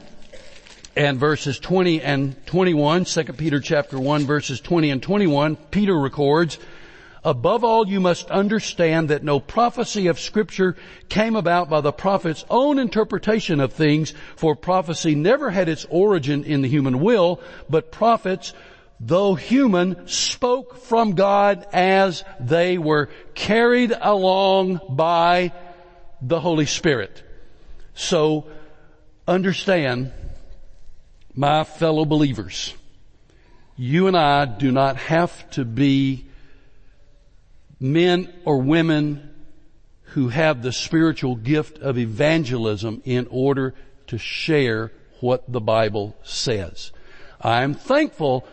and 0.95 1.19
verses 1.19 1.59
20 1.59 2.01
and 2.01 2.45
21, 2.47 3.05
2 3.05 3.23
Peter 3.33 3.59
chapter 3.59 3.99
1 3.99 4.25
verses 4.25 4.59
20 4.59 4.89
and 4.89 5.03
21, 5.03 5.55
Peter 5.55 5.95
records, 5.95 6.57
Above 7.27 7.65
all, 7.65 7.85
you 7.85 7.99
must 7.99 8.31
understand 8.31 9.09
that 9.09 9.21
no 9.21 9.37
prophecy 9.37 10.07
of 10.07 10.17
scripture 10.17 10.77
came 11.09 11.35
about 11.35 11.69
by 11.69 11.81
the 11.81 11.91
prophet's 11.91 12.45
own 12.49 12.79
interpretation 12.79 13.59
of 13.59 13.73
things, 13.73 14.13
for 14.37 14.55
prophecy 14.55 15.13
never 15.13 15.51
had 15.51 15.67
its 15.67 15.85
origin 15.89 16.45
in 16.45 16.61
the 16.61 16.69
human 16.69 17.01
will, 17.01 17.41
but 17.69 17.91
prophets, 17.91 18.53
though 19.01 19.35
human, 19.35 20.07
spoke 20.07 20.77
from 20.77 21.15
God 21.15 21.67
as 21.73 22.23
they 22.39 22.77
were 22.77 23.09
carried 23.35 23.91
along 23.91 24.79
by 24.87 25.51
the 26.21 26.39
Holy 26.39 26.65
Spirit. 26.65 27.23
So, 27.93 28.47
understand, 29.27 30.13
my 31.35 31.65
fellow 31.65 32.05
believers, 32.05 32.73
you 33.75 34.07
and 34.07 34.15
I 34.15 34.45
do 34.45 34.71
not 34.71 34.95
have 34.95 35.49
to 35.51 35.65
be 35.65 36.26
men 37.79 38.33
or 38.45 38.59
women 38.59 39.33
who 40.13 40.29
have 40.29 40.61
the 40.61 40.71
spiritual 40.71 41.35
gift 41.35 41.79
of 41.79 41.97
evangelism 41.97 43.01
in 43.05 43.27
order 43.29 43.73
to 44.07 44.17
share 44.17 44.91
what 45.19 45.51
the 45.51 45.61
Bible 45.61 46.15
says. 46.23 46.91
I 47.41 47.63
am 47.63 47.73
thankful 47.73 48.47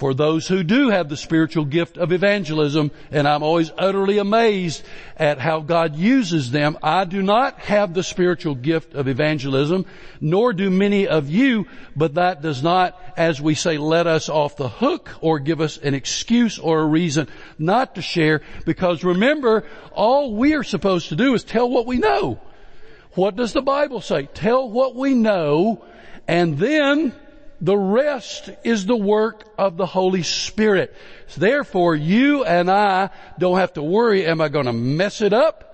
for 0.00 0.14
those 0.14 0.48
who 0.48 0.62
do 0.62 0.88
have 0.88 1.10
the 1.10 1.16
spiritual 1.16 1.66
gift 1.66 1.98
of 1.98 2.10
evangelism, 2.10 2.90
and 3.10 3.28
I'm 3.28 3.42
always 3.42 3.70
utterly 3.76 4.16
amazed 4.16 4.82
at 5.14 5.38
how 5.38 5.60
God 5.60 5.94
uses 5.94 6.50
them. 6.50 6.78
I 6.82 7.04
do 7.04 7.22
not 7.22 7.58
have 7.58 7.92
the 7.92 8.02
spiritual 8.02 8.54
gift 8.54 8.94
of 8.94 9.08
evangelism, 9.08 9.84
nor 10.18 10.54
do 10.54 10.70
many 10.70 11.06
of 11.06 11.28
you, 11.28 11.66
but 11.94 12.14
that 12.14 12.40
does 12.40 12.62
not, 12.62 12.98
as 13.14 13.42
we 13.42 13.54
say, 13.54 13.76
let 13.76 14.06
us 14.06 14.30
off 14.30 14.56
the 14.56 14.70
hook 14.70 15.10
or 15.20 15.38
give 15.38 15.60
us 15.60 15.76
an 15.76 15.92
excuse 15.92 16.58
or 16.58 16.80
a 16.80 16.86
reason 16.86 17.28
not 17.58 17.96
to 17.96 18.00
share, 18.00 18.40
because 18.64 19.04
remember, 19.04 19.66
all 19.92 20.34
we 20.34 20.54
are 20.54 20.64
supposed 20.64 21.10
to 21.10 21.16
do 21.16 21.34
is 21.34 21.44
tell 21.44 21.68
what 21.68 21.84
we 21.84 21.98
know. 21.98 22.40
What 23.16 23.36
does 23.36 23.52
the 23.52 23.60
Bible 23.60 24.00
say? 24.00 24.30
Tell 24.32 24.66
what 24.70 24.94
we 24.94 25.12
know, 25.12 25.84
and 26.26 26.56
then 26.56 27.12
the 27.60 27.76
rest 27.76 28.50
is 28.64 28.86
the 28.86 28.96
work 28.96 29.44
of 29.58 29.76
the 29.76 29.86
Holy 29.86 30.22
Spirit. 30.22 30.94
Therefore, 31.36 31.94
you 31.94 32.44
and 32.44 32.70
I 32.70 33.10
don't 33.38 33.58
have 33.58 33.74
to 33.74 33.82
worry, 33.82 34.26
am 34.26 34.40
I 34.40 34.48
going 34.48 34.66
to 34.66 34.72
mess 34.72 35.20
it 35.20 35.32
up? 35.32 35.66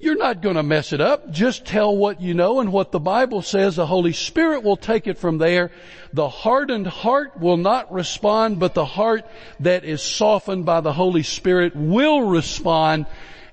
You're 0.00 0.16
not 0.16 0.40
going 0.40 0.56
to 0.56 0.62
mess 0.62 0.94
it 0.94 1.00
up. 1.02 1.30
Just 1.30 1.66
tell 1.66 1.94
what 1.94 2.22
you 2.22 2.32
know 2.32 2.60
and 2.60 2.72
what 2.72 2.90
the 2.90 2.98
Bible 2.98 3.42
says. 3.42 3.76
The 3.76 3.86
Holy 3.86 4.14
Spirit 4.14 4.62
will 4.62 4.78
take 4.78 5.06
it 5.06 5.18
from 5.18 5.36
there. 5.36 5.70
The 6.14 6.28
hardened 6.28 6.86
heart 6.86 7.38
will 7.38 7.58
not 7.58 7.92
respond, 7.92 8.58
but 8.58 8.72
the 8.72 8.86
heart 8.86 9.26
that 9.60 9.84
is 9.84 10.02
softened 10.02 10.64
by 10.64 10.80
the 10.80 10.94
Holy 10.94 11.22
Spirit 11.22 11.76
will 11.76 12.22
respond 12.22 13.06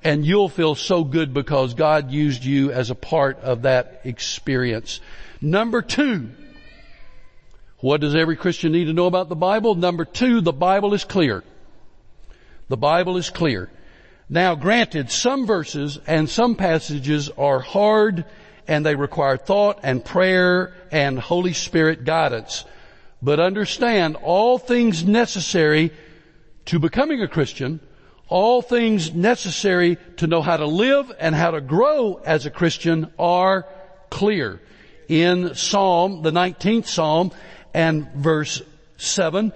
and 0.03 0.25
you'll 0.25 0.47
feel 0.47 0.75
so 0.75 1.03
good 1.03 1.33
because 1.33 1.73
God 1.73 2.11
used 2.11 2.45
you 2.45 2.71
as 2.71 2.89
a 2.91 2.95
part 2.95 3.39
of 3.41 3.63
that 3.63 4.01
experience. 4.05 5.01
Number 5.41 5.81
two, 5.81 6.29
what 7.79 8.01
does 8.01 8.15
every 8.15 8.35
Christian 8.35 8.71
need 8.71 8.85
to 8.85 8.93
know 8.93 9.05
about 9.05 9.29
the 9.29 9.35
Bible? 9.35 9.75
Number 9.75 10.05
two, 10.05 10.41
the 10.41 10.53
Bible 10.53 10.93
is 10.93 11.03
clear. 11.03 11.43
The 12.69 12.77
Bible 12.77 13.17
is 13.17 13.29
clear. 13.29 13.69
Now 14.29 14.55
granted, 14.55 15.11
some 15.11 15.45
verses 15.45 15.99
and 16.07 16.29
some 16.29 16.55
passages 16.55 17.29
are 17.29 17.59
hard 17.59 18.25
and 18.67 18.85
they 18.85 18.95
require 18.95 19.37
thought 19.37 19.79
and 19.83 20.03
prayer 20.03 20.73
and 20.91 21.17
Holy 21.17 21.53
Spirit 21.53 22.03
guidance. 22.03 22.65
But 23.21 23.39
understand 23.39 24.17
all 24.17 24.57
things 24.57 25.05
necessary 25.05 25.91
to 26.65 26.79
becoming 26.79 27.21
a 27.21 27.27
Christian, 27.27 27.79
all 28.27 28.61
things 28.61 29.13
necessary 29.13 29.97
to 30.17 30.27
know 30.27 30.41
how 30.41 30.57
to 30.57 30.65
live 30.65 31.11
and 31.19 31.33
how 31.33 31.51
to 31.51 31.61
grow 31.61 32.15
as 32.25 32.45
a 32.45 32.51
Christian 32.51 33.11
are 33.17 33.65
clear. 34.09 34.61
In 35.07 35.55
Psalm, 35.55 36.21
the 36.23 36.31
19th 36.31 36.87
Psalm, 36.87 37.31
and 37.77 38.11
verse 38.11 38.63
7, 38.97 39.53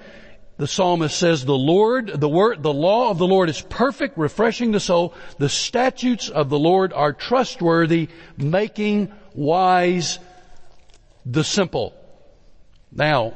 the 0.58 0.68
psalmist 0.68 1.18
says, 1.18 1.44
the 1.44 1.58
Lord, 1.58 2.06
the 2.08 2.30
word, 2.30 2.62
the 2.62 2.72
law 2.72 3.10
of 3.10 3.18
the 3.18 3.26
Lord 3.26 3.50
is 3.50 3.60
perfect, 3.62 4.16
refreshing 4.16 4.72
the 4.72 4.80
soul. 4.80 5.16
The 5.40 5.50
statutes 5.50 6.30
of 6.30 6.50
the 6.50 6.60
Lord 6.60 6.94
are 6.94 7.14
trustworthy, 7.14 8.10
making 8.38 9.12
wise 9.34 10.20
the 11.26 11.44
simple. 11.44 11.96
Now, 12.92 13.34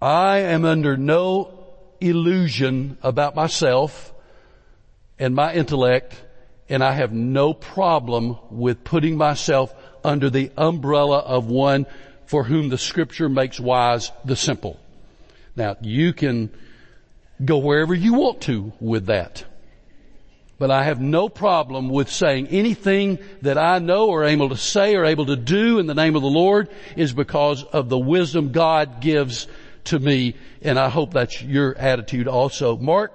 I 0.00 0.38
am 0.38 0.64
under 0.64 0.96
no 0.96 1.64
illusion 2.00 2.98
about 3.02 3.34
myself 3.34 4.14
and 5.18 5.34
my 5.34 5.52
intellect, 5.52 6.14
and 6.68 6.84
I 6.84 6.92
have 6.92 7.12
no 7.12 7.54
problem 7.54 8.38
with 8.52 8.84
putting 8.84 9.16
myself 9.16 9.74
under 10.04 10.30
the 10.30 10.52
umbrella 10.56 11.18
of 11.18 11.46
one 11.46 11.86
for 12.26 12.44
whom 12.44 12.68
the 12.68 12.78
scripture 12.78 13.28
makes 13.28 13.58
wise 13.58 14.12
the 14.24 14.36
simple. 14.36 14.78
Now 15.54 15.76
you 15.80 16.12
can 16.12 16.50
go 17.44 17.58
wherever 17.58 17.94
you 17.94 18.14
want 18.14 18.42
to 18.42 18.72
with 18.80 19.06
that. 19.06 19.44
But 20.58 20.70
I 20.70 20.84
have 20.84 21.00
no 21.00 21.28
problem 21.28 21.90
with 21.90 22.10
saying 22.10 22.48
anything 22.48 23.18
that 23.42 23.58
I 23.58 23.78
know 23.78 24.08
or 24.08 24.24
able 24.24 24.48
to 24.48 24.56
say 24.56 24.96
or 24.96 25.04
able 25.04 25.26
to 25.26 25.36
do 25.36 25.78
in 25.78 25.86
the 25.86 25.94
name 25.94 26.16
of 26.16 26.22
the 26.22 26.28
Lord 26.28 26.70
is 26.96 27.12
because 27.12 27.62
of 27.62 27.90
the 27.90 27.98
wisdom 27.98 28.52
God 28.52 29.00
gives 29.02 29.48
to 29.84 29.98
me. 29.98 30.34
And 30.62 30.78
I 30.78 30.88
hope 30.88 31.12
that's 31.12 31.42
your 31.42 31.76
attitude 31.76 32.26
also. 32.26 32.76
Mark, 32.78 33.12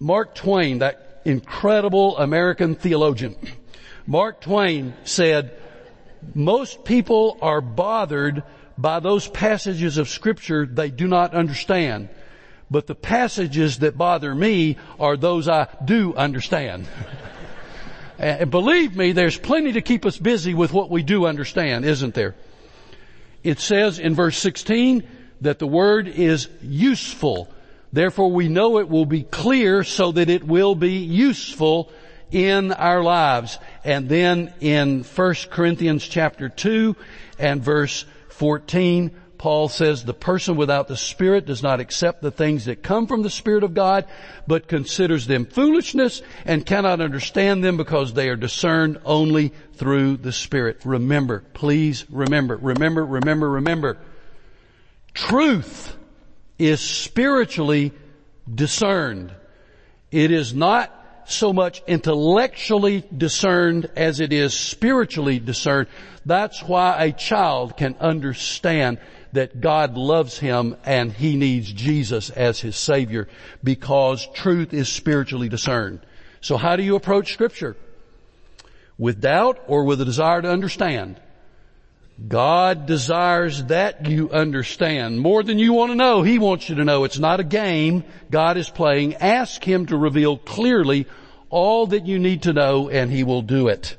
Mark 0.00 0.34
Twain, 0.34 0.78
that 0.78 1.20
incredible 1.26 2.16
American 2.16 2.76
theologian, 2.76 3.36
Mark 4.06 4.40
Twain 4.40 4.94
said, 5.04 5.60
most 6.34 6.84
people 6.84 7.38
are 7.40 7.60
bothered 7.60 8.42
by 8.78 9.00
those 9.00 9.26
passages 9.28 9.98
of 9.98 10.08
scripture 10.08 10.66
they 10.66 10.90
do 10.90 11.06
not 11.06 11.34
understand. 11.34 12.08
But 12.70 12.86
the 12.86 12.94
passages 12.94 13.78
that 13.78 13.96
bother 13.96 14.34
me 14.34 14.76
are 14.98 15.16
those 15.16 15.48
I 15.48 15.68
do 15.84 16.14
understand. 16.14 16.86
and 18.18 18.50
believe 18.50 18.96
me, 18.96 19.12
there's 19.12 19.38
plenty 19.38 19.72
to 19.72 19.82
keep 19.82 20.04
us 20.04 20.18
busy 20.18 20.52
with 20.52 20.72
what 20.72 20.90
we 20.90 21.02
do 21.02 21.26
understand, 21.26 21.84
isn't 21.84 22.14
there? 22.14 22.34
It 23.44 23.60
says 23.60 23.98
in 23.98 24.14
verse 24.14 24.36
16 24.38 25.06
that 25.42 25.58
the 25.58 25.66
word 25.66 26.08
is 26.08 26.48
useful. 26.60 27.48
Therefore 27.92 28.32
we 28.32 28.48
know 28.48 28.78
it 28.78 28.88
will 28.88 29.06
be 29.06 29.22
clear 29.22 29.84
so 29.84 30.12
that 30.12 30.28
it 30.28 30.44
will 30.44 30.74
be 30.74 30.94
useful 30.98 31.92
in 32.36 32.70
our 32.70 33.02
lives. 33.02 33.58
And 33.82 34.10
then 34.10 34.52
in 34.60 35.04
1 35.04 35.34
Corinthians 35.50 36.06
chapter 36.06 36.50
2 36.50 36.94
and 37.38 37.62
verse 37.62 38.04
14, 38.28 39.10
Paul 39.38 39.70
says 39.70 40.04
the 40.04 40.12
person 40.12 40.54
without 40.54 40.86
the 40.86 40.98
Spirit 40.98 41.46
does 41.46 41.62
not 41.62 41.80
accept 41.80 42.20
the 42.20 42.30
things 42.30 42.66
that 42.66 42.82
come 42.82 43.06
from 43.06 43.22
the 43.22 43.30
Spirit 43.30 43.64
of 43.64 43.72
God, 43.72 44.04
but 44.46 44.68
considers 44.68 45.26
them 45.26 45.46
foolishness 45.46 46.20
and 46.44 46.66
cannot 46.66 47.00
understand 47.00 47.64
them 47.64 47.78
because 47.78 48.12
they 48.12 48.28
are 48.28 48.36
discerned 48.36 48.98
only 49.06 49.54
through 49.72 50.18
the 50.18 50.32
Spirit. 50.32 50.82
Remember, 50.84 51.42
please 51.54 52.04
remember, 52.10 52.58
remember, 52.58 53.06
remember, 53.06 53.48
remember. 53.48 53.96
Truth 55.14 55.96
is 56.58 56.82
spiritually 56.82 57.92
discerned. 58.54 59.32
It 60.10 60.30
is 60.30 60.52
not 60.52 60.92
so 61.26 61.52
much 61.52 61.82
intellectually 61.86 63.04
discerned 63.16 63.90
as 63.96 64.20
it 64.20 64.32
is 64.32 64.54
spiritually 64.54 65.38
discerned. 65.38 65.88
That's 66.24 66.62
why 66.62 67.04
a 67.04 67.12
child 67.12 67.76
can 67.76 67.96
understand 68.00 68.98
that 69.32 69.60
God 69.60 69.96
loves 69.96 70.38
him 70.38 70.76
and 70.84 71.12
he 71.12 71.36
needs 71.36 71.72
Jesus 71.72 72.30
as 72.30 72.60
his 72.60 72.76
savior 72.76 73.28
because 73.62 74.26
truth 74.34 74.72
is 74.72 74.88
spiritually 74.88 75.48
discerned. 75.48 76.00
So 76.40 76.56
how 76.56 76.76
do 76.76 76.82
you 76.82 76.96
approach 76.96 77.32
scripture? 77.32 77.76
With 78.98 79.20
doubt 79.20 79.62
or 79.66 79.84
with 79.84 80.00
a 80.00 80.04
desire 80.04 80.40
to 80.42 80.50
understand? 80.50 81.20
God 82.24 82.86
desires 82.86 83.64
that 83.64 84.06
you 84.06 84.30
understand 84.30 85.20
more 85.20 85.42
than 85.42 85.58
you 85.58 85.74
want 85.74 85.92
to 85.92 85.96
know. 85.96 86.22
He 86.22 86.38
wants 86.38 86.68
you 86.68 86.76
to 86.76 86.84
know 86.84 87.04
it's 87.04 87.18
not 87.18 87.40
a 87.40 87.44
game 87.44 88.04
God 88.30 88.56
is 88.56 88.70
playing. 88.70 89.16
Ask 89.16 89.62
Him 89.62 89.86
to 89.86 89.98
reveal 89.98 90.38
clearly 90.38 91.06
all 91.50 91.88
that 91.88 92.06
you 92.06 92.18
need 92.18 92.42
to 92.44 92.54
know 92.54 92.88
and 92.88 93.10
He 93.10 93.22
will 93.22 93.42
do 93.42 93.68
it. 93.68 93.96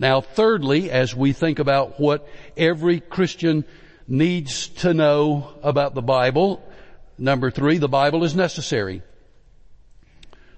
Now 0.00 0.20
thirdly, 0.20 0.90
as 0.90 1.14
we 1.14 1.32
think 1.32 1.60
about 1.60 2.00
what 2.00 2.28
every 2.56 2.98
Christian 2.98 3.64
needs 4.08 4.66
to 4.68 4.92
know 4.92 5.54
about 5.62 5.94
the 5.94 6.02
Bible, 6.02 6.60
number 7.16 7.52
three, 7.52 7.78
the 7.78 7.88
Bible 7.88 8.24
is 8.24 8.34
necessary. 8.34 9.02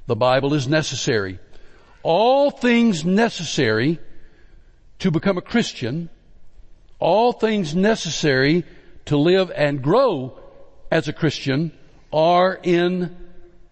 The 0.06 0.16
Bible 0.16 0.54
is 0.54 0.66
necessary. 0.66 1.40
All 2.02 2.50
things 2.50 3.04
necessary 3.04 3.98
to 5.00 5.10
become 5.10 5.36
a 5.36 5.42
Christian 5.42 6.08
all 6.98 7.32
things 7.32 7.74
necessary 7.74 8.64
to 9.06 9.16
live 9.16 9.50
and 9.54 9.82
grow 9.82 10.38
as 10.90 11.08
a 11.08 11.12
Christian 11.12 11.72
are 12.12 12.58
in 12.62 13.16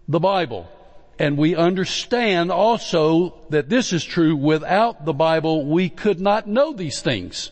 the 0.07 0.19
Bible. 0.19 0.69
And 1.17 1.37
we 1.37 1.55
understand 1.55 2.51
also 2.51 3.35
that 3.49 3.69
this 3.69 3.93
is 3.93 4.03
true 4.03 4.35
without 4.35 5.05
the 5.05 5.13
Bible 5.13 5.65
we 5.65 5.89
could 5.89 6.19
not 6.19 6.47
know 6.47 6.73
these 6.73 7.01
things. 7.01 7.51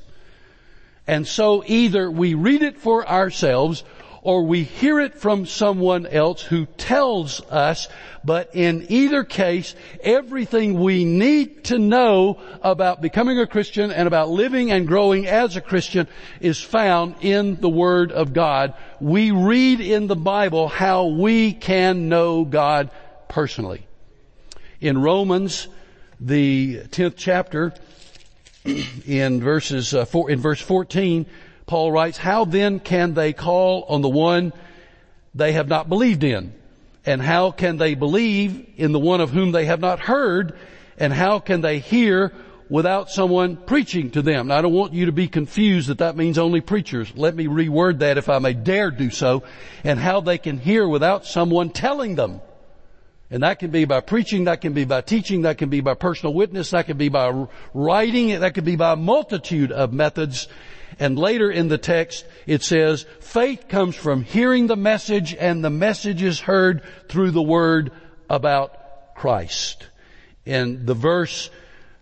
And 1.07 1.27
so 1.27 1.63
either 1.65 2.09
we 2.09 2.33
read 2.33 2.61
it 2.61 2.77
for 2.77 3.07
ourselves 3.07 3.83
or 4.23 4.43
we 4.43 4.63
hear 4.63 5.01
it 5.01 5.15
from 5.15 5.45
someone 5.45 6.07
else 6.07 6.41
who 6.41 6.65
tells 6.65 7.41
us, 7.51 7.89
but 8.23 8.55
in 8.55 8.85
either 8.87 9.25
case, 9.25 9.75
everything 10.01 10.79
we 10.79 11.03
need 11.03 11.65
to 11.65 11.77
know 11.77 12.39
about 12.61 13.01
becoming 13.01 13.37
a 13.39 13.45
Christian 13.45 13.91
and 13.91 14.07
about 14.07 14.29
living 14.29 14.71
and 14.71 14.87
growing 14.87 15.27
as 15.27 15.57
a 15.57 15.61
Christian 15.61 16.07
is 16.39 16.61
found 16.61 17.15
in 17.19 17.59
the 17.59 17.69
Word 17.69 18.13
of 18.13 18.31
God. 18.31 18.73
We 19.01 19.31
read 19.31 19.81
in 19.81 20.07
the 20.07 20.15
Bible 20.15 20.69
how 20.69 21.07
we 21.07 21.51
can 21.51 22.07
know 22.07 22.45
God 22.45 22.91
personally. 23.27 23.85
In 24.79 25.01
Romans, 25.01 25.67
the 26.21 26.79
10th 26.91 27.15
chapter, 27.17 27.73
in 29.05 29.41
verses, 29.41 29.93
uh, 29.93 30.05
four, 30.05 30.29
in 30.29 30.39
verse 30.39 30.61
14, 30.61 31.25
Paul 31.65 31.91
writes, 31.91 32.17
how 32.17 32.45
then 32.45 32.79
can 32.79 33.13
they 33.13 33.33
call 33.33 33.83
on 33.83 34.01
the 34.01 34.09
one 34.09 34.53
they 35.33 35.53
have 35.53 35.67
not 35.67 35.89
believed 35.89 36.23
in? 36.23 36.53
And 37.05 37.21
how 37.21 37.51
can 37.51 37.77
they 37.77 37.95
believe 37.95 38.65
in 38.77 38.91
the 38.91 38.99
one 38.99 39.21
of 39.21 39.31
whom 39.31 39.51
they 39.51 39.65
have 39.65 39.79
not 39.79 39.99
heard? 39.99 40.57
And 40.97 41.11
how 41.11 41.39
can 41.39 41.61
they 41.61 41.79
hear 41.79 42.33
without 42.69 43.09
someone 43.09 43.57
preaching 43.57 44.11
to 44.11 44.21
them? 44.21 44.47
Now, 44.47 44.57
I 44.57 44.61
don't 44.61 44.73
want 44.73 44.93
you 44.93 45.07
to 45.07 45.11
be 45.11 45.27
confused 45.27 45.89
that 45.89 45.97
that 45.97 46.15
means 46.15 46.37
only 46.37 46.61
preachers. 46.61 47.11
Let 47.15 47.35
me 47.35 47.47
reword 47.47 47.99
that 47.99 48.17
if 48.17 48.29
I 48.29 48.39
may 48.39 48.53
dare 48.53 48.89
do 48.91 49.09
so. 49.09 49.43
And 49.83 49.99
how 49.99 50.21
they 50.21 50.37
can 50.37 50.59
hear 50.59 50.87
without 50.87 51.25
someone 51.25 51.71
telling 51.71 52.15
them. 52.15 52.41
And 53.29 53.41
that 53.41 53.57
can 53.57 53.71
be 53.71 53.85
by 53.85 53.99
preaching, 54.01 54.43
that 54.43 54.61
can 54.61 54.73
be 54.73 54.85
by 54.85 55.01
teaching, 55.01 55.41
that 55.41 55.57
can 55.57 55.69
be 55.69 55.81
by 55.81 55.95
personal 55.95 56.35
witness, 56.35 56.69
that 56.69 56.85
can 56.85 56.97
be 56.97 57.09
by 57.09 57.47
writing, 57.73 58.39
that 58.39 58.53
can 58.53 58.63
be 58.63 58.75
by 58.75 58.93
a 58.93 58.95
multitude 58.95 59.71
of 59.71 59.91
methods. 59.91 60.47
And 60.99 61.17
later 61.17 61.51
in 61.51 61.67
the 61.67 61.77
text, 61.77 62.25
it 62.45 62.63
says, 62.63 63.05
faith 63.19 63.67
comes 63.67 63.95
from 63.95 64.23
hearing 64.23 64.67
the 64.67 64.75
message 64.75 65.33
and 65.33 65.63
the 65.63 65.69
message 65.69 66.21
is 66.21 66.39
heard 66.39 66.83
through 67.09 67.31
the 67.31 67.41
word 67.41 67.91
about 68.29 69.15
Christ. 69.15 69.87
And 70.45 70.85
the 70.85 70.93
verse 70.93 71.49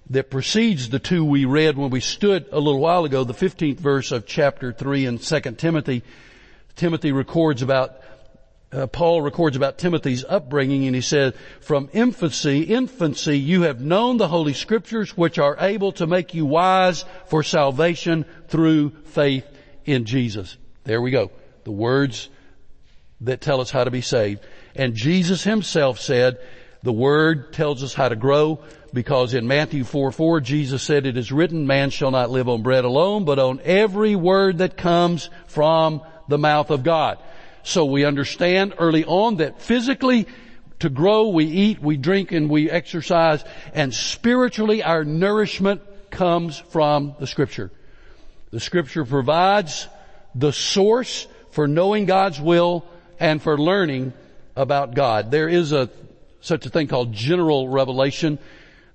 that 0.10 0.30
precedes 0.30 0.90
the 0.90 1.00
two 1.00 1.24
we 1.24 1.46
read 1.46 1.78
when 1.78 1.90
we 1.90 2.02
stood 2.02 2.46
a 2.52 2.60
little 2.60 2.80
while 2.80 3.06
ago, 3.06 3.24
the 3.24 3.34
15th 3.34 3.80
verse 3.80 4.12
of 4.12 4.26
chapter 4.26 4.74
3 4.74 5.06
in 5.06 5.20
2 5.20 5.40
Timothy, 5.58 6.04
Timothy 6.76 7.12
records 7.12 7.62
about 7.62 8.02
uh, 8.74 8.88
Paul 8.88 9.22
records 9.22 9.58
about 9.58 9.78
Timothy's 9.78 10.24
upbringing 10.28 10.86
and 10.86 10.96
he 10.96 11.02
said, 11.02 11.36
from 11.60 11.90
infancy, 11.92 12.62
infancy, 12.62 13.38
you 13.38 13.64
have 13.64 13.82
known 13.82 14.18
the 14.18 14.28
Holy 14.28 14.54
Scriptures 14.54 15.16
which 15.18 15.40
are 15.40 15.58
able 15.60 15.92
to 15.94 16.08
make 16.08 16.34
you 16.34 16.46
wise 16.46 17.04
for 17.28 17.44
salvation 17.44 18.26
through 18.48 18.92
faith 19.06 19.46
in 19.86 20.06
Jesus. 20.06 20.58
There 20.86 21.02
we 21.02 21.12
go. 21.12 21.32
The 21.66 21.72
words 21.72 22.30
that 23.22 23.42
tell 23.42 23.62
us 23.62 23.72
how 23.72 23.84
to 23.84 23.92
be 23.92 24.02
saved. 24.02 24.40
And 24.76 24.96
Jesus 24.96 25.44
himself 25.44 26.00
said, 26.00 26.40
the 26.84 26.94
Word 26.94 27.54
tells 27.54 27.84
us 27.84 27.94
how 27.94 28.10
to 28.10 28.16
grow 28.16 28.64
because 28.94 29.34
in 29.34 29.48
Matthew 29.48 29.84
4, 29.84 30.12
4, 30.12 30.42
Jesus 30.42 30.82
said, 30.82 31.06
it 31.06 31.18
is 31.18 31.32
written, 31.32 31.68
man 31.68 31.90
shall 31.90 32.12
not 32.12 32.32
live 32.32 32.50
on 32.50 32.64
bread 32.64 32.86
alone, 32.86 33.26
but 33.26 33.38
on 33.38 33.62
every 33.64 34.16
word 34.16 34.58
that 34.58 34.78
comes 34.78 35.30
from 35.48 36.02
the 36.28 36.38
mouth 36.38 36.72
of 36.72 36.84
God. 36.84 37.20
So 37.64 37.86
we 37.86 38.06
understand 38.06 38.74
early 38.78 39.06
on 39.06 39.38
that 39.38 39.62
physically 39.62 40.28
to 40.80 40.90
grow, 40.90 41.30
we 41.30 41.46
eat, 41.46 41.80
we 41.80 41.98
drink, 41.98 42.32
and 42.32 42.50
we 42.50 42.70
exercise, 42.70 43.44
and 43.74 43.94
spiritually 43.94 44.84
our 44.84 45.04
nourishment 45.06 45.82
comes 46.10 46.58
from 46.58 47.16
the 47.20 47.28
scripture. 47.28 47.72
The 48.50 48.60
scripture 48.60 49.06
provides 49.06 49.88
the 50.34 50.52
source 50.52 51.28
for 51.52 51.68
knowing 51.68 52.06
God's 52.06 52.42
will 52.42 52.86
and 53.20 53.42
for 53.42 53.58
learning 53.58 54.14
about 54.56 54.96
God. 54.96 55.32
There 55.32 55.48
is 55.48 55.72
a, 55.72 55.90
such 56.42 56.66
a 56.66 56.70
thing 56.70 56.88
called 56.88 57.14
general 57.14 57.70
revelation 57.70 58.40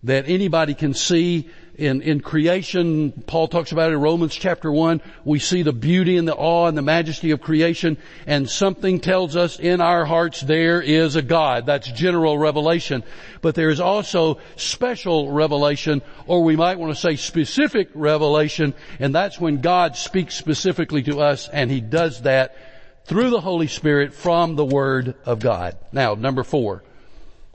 that 0.02 0.28
anybody 0.28 0.74
can 0.74 0.92
see 0.92 1.48
in, 1.78 2.00
in 2.02 2.20
creation, 2.20 3.12
Paul 3.26 3.48
talks 3.48 3.72
about 3.72 3.90
it 3.90 3.94
in 3.94 4.00
Romans 4.00 4.34
chapter 4.34 4.72
1, 4.72 5.02
we 5.24 5.38
see 5.38 5.62
the 5.62 5.72
beauty 5.72 6.16
and 6.16 6.26
the 6.26 6.34
awe 6.34 6.66
and 6.66 6.76
the 6.76 6.82
majesty 6.82 7.30
of 7.32 7.40
creation 7.40 7.98
and 8.26 8.48
something 8.48 9.00
tells 9.00 9.36
us 9.36 9.58
in 9.58 9.80
our 9.80 10.04
hearts 10.04 10.40
there 10.40 10.80
is 10.80 11.16
a 11.16 11.22
God. 11.22 11.66
That's 11.66 11.90
general 11.90 12.38
revelation. 12.38 13.04
But 13.42 13.54
there 13.54 13.70
is 13.70 13.80
also 13.80 14.38
special 14.56 15.30
revelation 15.30 16.02
or 16.26 16.42
we 16.42 16.56
might 16.56 16.78
want 16.78 16.94
to 16.94 17.00
say 17.00 17.16
specific 17.16 17.88
revelation 17.94 18.74
and 18.98 19.14
that's 19.14 19.38
when 19.38 19.60
God 19.60 19.96
speaks 19.96 20.34
specifically 20.34 21.02
to 21.04 21.20
us 21.20 21.48
and 21.48 21.70
He 21.70 21.80
does 21.80 22.22
that 22.22 22.56
through 23.04 23.30
the 23.30 23.40
Holy 23.40 23.68
Spirit 23.68 24.14
from 24.14 24.56
the 24.56 24.64
Word 24.64 25.14
of 25.24 25.40
God. 25.40 25.76
Now, 25.92 26.14
number 26.14 26.42
four. 26.42 26.82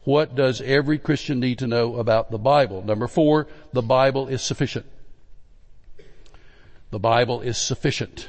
What 0.04 0.36
does 0.36 0.62
every 0.62 0.98
Christian 0.98 1.40
need 1.40 1.60
to 1.60 1.68
know 1.68 1.98
about 1.98 2.32
the 2.32 2.40
Bible? 2.40 2.84
Number 2.84 3.08
four, 3.08 3.48
the 3.72 3.84
Bible 3.84 4.28
is 4.28 4.42
sufficient. 4.42 4.86
The 6.90 7.00
Bible 7.00 7.42
is 7.42 7.58
sufficient. 7.58 8.28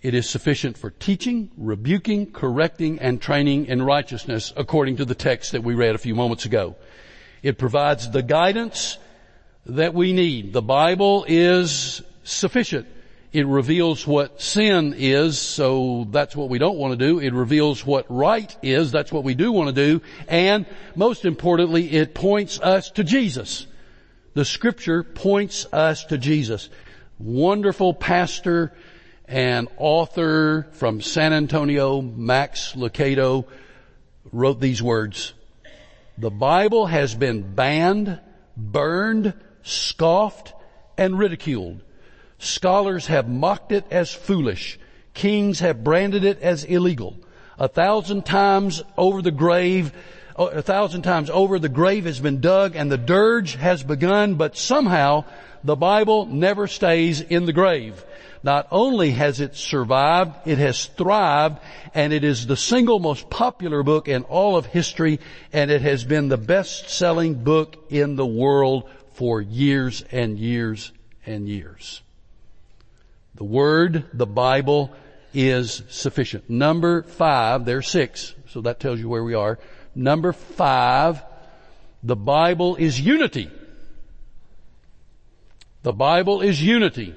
It 0.00 0.14
is 0.14 0.28
sufficient 0.28 0.78
for 0.78 0.90
teaching, 0.90 1.50
rebuking, 1.56 2.30
correcting, 2.30 3.00
and 3.00 3.20
training 3.20 3.66
in 3.66 3.82
righteousness 3.82 4.52
according 4.56 4.96
to 4.96 5.04
the 5.04 5.14
text 5.14 5.52
that 5.52 5.64
we 5.64 5.74
read 5.74 5.94
a 5.94 5.98
few 5.98 6.14
moments 6.14 6.44
ago. 6.44 6.76
It 7.42 7.58
provides 7.58 8.10
the 8.10 8.22
guidance 8.22 8.98
that 9.66 9.94
we 9.94 10.12
need. 10.12 10.52
The 10.52 10.62
Bible 10.62 11.24
is 11.26 12.02
sufficient. 12.22 12.86
It 13.30 13.46
reveals 13.46 14.06
what 14.06 14.40
sin 14.40 14.94
is, 14.96 15.38
so 15.38 16.06
that's 16.10 16.34
what 16.34 16.48
we 16.48 16.58
don't 16.58 16.78
want 16.78 16.98
to 16.98 17.06
do. 17.06 17.20
It 17.20 17.34
reveals 17.34 17.84
what 17.84 18.06
right 18.08 18.54
is, 18.62 18.90
that's 18.90 19.12
what 19.12 19.22
we 19.22 19.34
do 19.34 19.52
want 19.52 19.68
to 19.68 19.74
do. 19.74 20.02
And 20.28 20.64
most 20.96 21.26
importantly, 21.26 21.90
it 21.90 22.14
points 22.14 22.58
us 22.58 22.90
to 22.92 23.04
Jesus. 23.04 23.66
The 24.32 24.46
scripture 24.46 25.02
points 25.02 25.66
us 25.72 26.06
to 26.06 26.16
Jesus. 26.16 26.70
Wonderful 27.18 27.92
pastor 27.92 28.72
and 29.26 29.68
author 29.76 30.66
from 30.72 31.02
San 31.02 31.34
Antonio, 31.34 32.00
Max 32.00 32.72
Lucado, 32.72 33.44
wrote 34.32 34.58
these 34.58 34.82
words. 34.82 35.34
The 36.16 36.30
Bible 36.30 36.86
has 36.86 37.14
been 37.14 37.54
banned, 37.54 38.20
burned, 38.56 39.34
scoffed, 39.62 40.54
and 40.96 41.18
ridiculed 41.18 41.82
Scholars 42.38 43.06
have 43.08 43.28
mocked 43.28 43.72
it 43.72 43.84
as 43.90 44.12
foolish. 44.12 44.78
Kings 45.12 45.60
have 45.60 45.82
branded 45.82 46.24
it 46.24 46.40
as 46.40 46.64
illegal. 46.64 47.16
A 47.58 47.68
thousand 47.68 48.24
times 48.24 48.82
over 48.96 49.20
the 49.20 49.32
grave, 49.32 49.92
a 50.36 50.62
thousand 50.62 51.02
times 51.02 51.30
over 51.30 51.58
the 51.58 51.68
grave 51.68 52.04
has 52.04 52.20
been 52.20 52.40
dug 52.40 52.76
and 52.76 52.90
the 52.90 52.96
dirge 52.96 53.56
has 53.56 53.82
begun, 53.82 54.36
but 54.36 54.56
somehow 54.56 55.24
the 55.64 55.74
Bible 55.74 56.26
never 56.26 56.68
stays 56.68 57.20
in 57.20 57.46
the 57.46 57.52
grave. 57.52 58.04
Not 58.44 58.68
only 58.70 59.10
has 59.10 59.40
it 59.40 59.56
survived, 59.56 60.46
it 60.46 60.58
has 60.58 60.86
thrived, 60.86 61.58
and 61.92 62.12
it 62.12 62.22
is 62.22 62.46
the 62.46 62.56
single 62.56 63.00
most 63.00 63.28
popular 63.28 63.82
book 63.82 64.06
in 64.06 64.22
all 64.22 64.56
of 64.56 64.66
history, 64.66 65.18
and 65.52 65.72
it 65.72 65.82
has 65.82 66.04
been 66.04 66.28
the 66.28 66.36
best 66.36 66.88
selling 66.88 67.34
book 67.34 67.76
in 67.90 68.14
the 68.14 68.26
world 68.26 68.88
for 69.14 69.40
years 69.40 70.04
and 70.12 70.38
years 70.38 70.92
and 71.26 71.48
years. 71.48 72.02
The 73.38 73.44
Word, 73.44 74.04
the 74.12 74.26
Bible, 74.26 74.92
is 75.32 75.84
sufficient. 75.88 76.50
Number 76.50 77.04
five, 77.04 77.64
there's 77.64 77.86
six, 77.86 78.34
so 78.48 78.62
that 78.62 78.80
tells 78.80 78.98
you 78.98 79.08
where 79.08 79.22
we 79.22 79.34
are. 79.34 79.60
Number 79.94 80.32
five, 80.32 81.22
the 82.02 82.16
Bible 82.16 82.74
is 82.74 83.00
unity. 83.00 83.48
The 85.84 85.92
Bible 85.92 86.40
is 86.40 86.60
unity. 86.60 87.14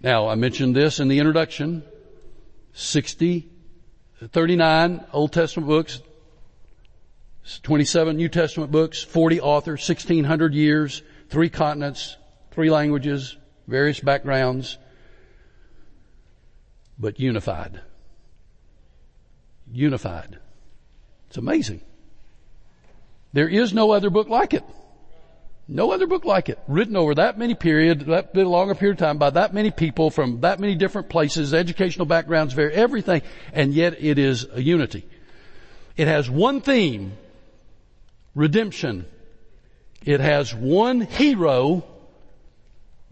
Now, 0.00 0.28
I 0.28 0.36
mentioned 0.36 0.76
this 0.76 1.00
in 1.00 1.08
the 1.08 1.18
introduction. 1.18 1.82
60, 2.74 3.48
39 4.30 5.04
Old 5.12 5.32
Testament 5.32 5.68
books, 5.68 6.02
27 7.64 8.16
New 8.16 8.28
Testament 8.28 8.70
books, 8.70 9.02
40 9.02 9.40
authors, 9.40 9.88
1600 9.88 10.54
years, 10.54 11.02
three 11.30 11.50
continents, 11.50 12.16
three 12.52 12.70
languages, 12.70 13.36
various 13.66 13.98
backgrounds 13.98 14.78
but 16.98 17.18
unified. 17.20 17.80
Unified. 19.70 20.38
It's 21.28 21.36
amazing. 21.36 21.80
There 23.32 23.48
is 23.48 23.72
no 23.72 23.90
other 23.90 24.10
book 24.10 24.28
like 24.28 24.54
it. 24.54 24.64
No 25.66 25.92
other 25.92 26.06
book 26.06 26.24
like 26.24 26.48
it. 26.48 26.58
Written 26.68 26.96
over 26.96 27.14
that 27.14 27.38
many 27.38 27.54
period, 27.54 28.00
that 28.02 28.34
bit 28.34 28.46
longer 28.46 28.74
period 28.74 28.94
of 28.94 28.98
time 28.98 29.18
by 29.18 29.30
that 29.30 29.54
many 29.54 29.70
people 29.70 30.10
from 30.10 30.40
that 30.42 30.60
many 30.60 30.74
different 30.74 31.08
places, 31.08 31.54
educational 31.54 32.06
backgrounds, 32.06 32.52
very 32.52 32.74
everything, 32.74 33.22
and 33.52 33.72
yet 33.72 33.96
it 34.02 34.18
is 34.18 34.46
a 34.52 34.62
unity. 34.62 35.06
It 35.96 36.06
has 36.06 36.28
one 36.28 36.60
theme, 36.60 37.16
redemption. 38.34 39.06
It 40.04 40.20
has 40.20 40.54
one 40.54 41.00
hero, 41.00 41.84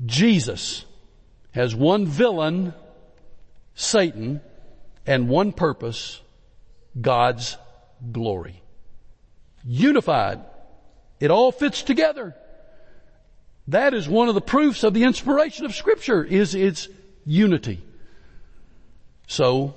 Jesus. 0.05 0.85
Has 1.53 1.75
one 1.75 2.07
villain, 2.07 2.75
Satan, 3.75 4.41
and 5.07 5.29
one 5.29 5.53
purpose, 5.53 6.21
God's 7.01 7.57
glory. 8.11 8.63
Unified. 9.65 10.41
It 11.21 11.31
all 11.31 11.53
fits 11.53 11.83
together. 11.83 12.35
That 13.69 13.95
is 13.95 14.09
one 14.09 14.29
of 14.29 14.35
the 14.35 14.41
proofs 14.41 14.83
of 14.83 14.93
the 14.93 15.05
inspiration 15.05 15.65
of 15.65 15.75
scripture 15.75 16.25
is 16.25 16.55
its 16.55 16.89
unity. 17.25 17.81
So, 19.29 19.75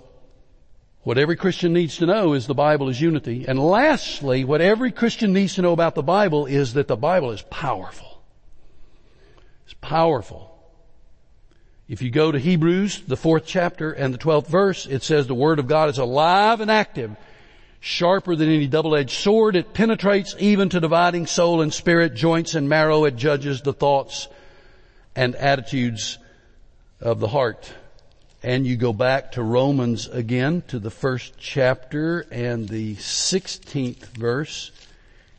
what 1.03 1.19
every 1.19 1.35
Christian 1.35 1.71
needs 1.71 1.97
to 1.97 2.07
know 2.07 2.33
is 2.33 2.47
the 2.47 2.55
Bible 2.55 2.89
is 2.89 2.99
unity. 2.99 3.45
And 3.47 3.59
lastly, 3.59 4.43
what 4.43 4.59
every 4.59 4.91
Christian 4.91 5.33
needs 5.33 5.53
to 5.55 5.61
know 5.61 5.71
about 5.71 5.93
the 5.93 6.01
Bible 6.01 6.47
is 6.47 6.73
that 6.73 6.87
the 6.87 6.95
Bible 6.95 7.31
is 7.31 7.43
powerful. 7.43 8.23
It's 9.65 9.75
powerful. 9.75 10.54
If 11.87 12.01
you 12.01 12.09
go 12.09 12.31
to 12.31 12.39
Hebrews, 12.39 13.03
the 13.07 13.17
fourth 13.17 13.45
chapter 13.45 13.91
and 13.91 14.11
the 14.11 14.17
twelfth 14.17 14.49
verse, 14.49 14.87
it 14.87 15.03
says 15.03 15.27
the 15.27 15.35
Word 15.35 15.59
of 15.59 15.67
God 15.67 15.89
is 15.89 15.99
alive 15.99 16.59
and 16.59 16.71
active, 16.71 17.15
sharper 17.79 18.35
than 18.35 18.49
any 18.49 18.65
double-edged 18.65 19.11
sword. 19.11 19.55
It 19.55 19.75
penetrates 19.75 20.35
even 20.39 20.69
to 20.69 20.79
dividing 20.79 21.27
soul 21.27 21.61
and 21.61 21.71
spirit, 21.71 22.15
joints 22.15 22.55
and 22.55 22.67
marrow. 22.67 23.03
It 23.03 23.15
judges 23.15 23.61
the 23.61 23.73
thoughts 23.73 24.27
and 25.15 25.35
attitudes 25.35 26.17
of 26.99 27.19
the 27.19 27.27
heart. 27.27 27.71
And 28.41 28.65
you 28.65 28.77
go 28.77 28.91
back 28.91 29.33
to 29.33 29.43
Romans 29.43 30.07
again 30.07 30.63
to 30.69 30.79
the 30.79 30.89
first 30.89 31.35
chapter 31.37 32.25
and 32.31 32.67
the 32.67 32.95
16th 32.95 34.05
verse. 34.17 34.71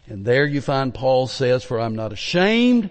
And 0.07 0.25
there 0.25 0.47
you 0.47 0.61
find 0.61 0.95
Paul 0.95 1.27
says, 1.27 1.65
for 1.65 1.81
I'm 1.81 1.97
not 1.97 2.13
ashamed 2.13 2.91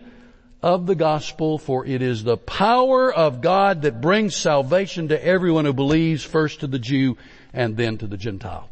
of 0.65 0.87
the 0.87 0.95
gospel, 0.95 1.59
for 1.59 1.85
it 1.85 2.01
is 2.01 2.23
the 2.23 2.37
power 2.37 3.13
of 3.13 3.39
God 3.39 3.83
that 3.83 4.01
brings 4.01 4.35
salvation 4.35 5.09
to 5.09 5.23
everyone 5.23 5.65
who 5.65 5.73
believes, 5.73 6.23
first 6.23 6.61
to 6.61 6.67
the 6.67 6.79
Jew 6.79 7.17
and 7.53 7.77
then 7.77 7.99
to 7.99 8.07
the 8.07 8.17
Gentile. 8.17 8.67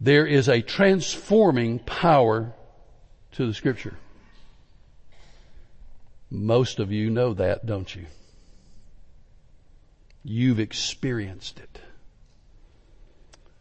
There 0.00 0.26
is 0.26 0.48
a 0.48 0.62
transforming 0.62 1.78
power 1.78 2.52
to 3.32 3.46
the 3.46 3.54
scripture. 3.54 3.96
Most 6.28 6.80
of 6.80 6.90
you 6.90 7.08
know 7.08 7.34
that, 7.34 7.64
don't 7.64 7.94
you? 7.94 8.06
You've 10.24 10.58
experienced 10.58 11.60
it. 11.60 11.80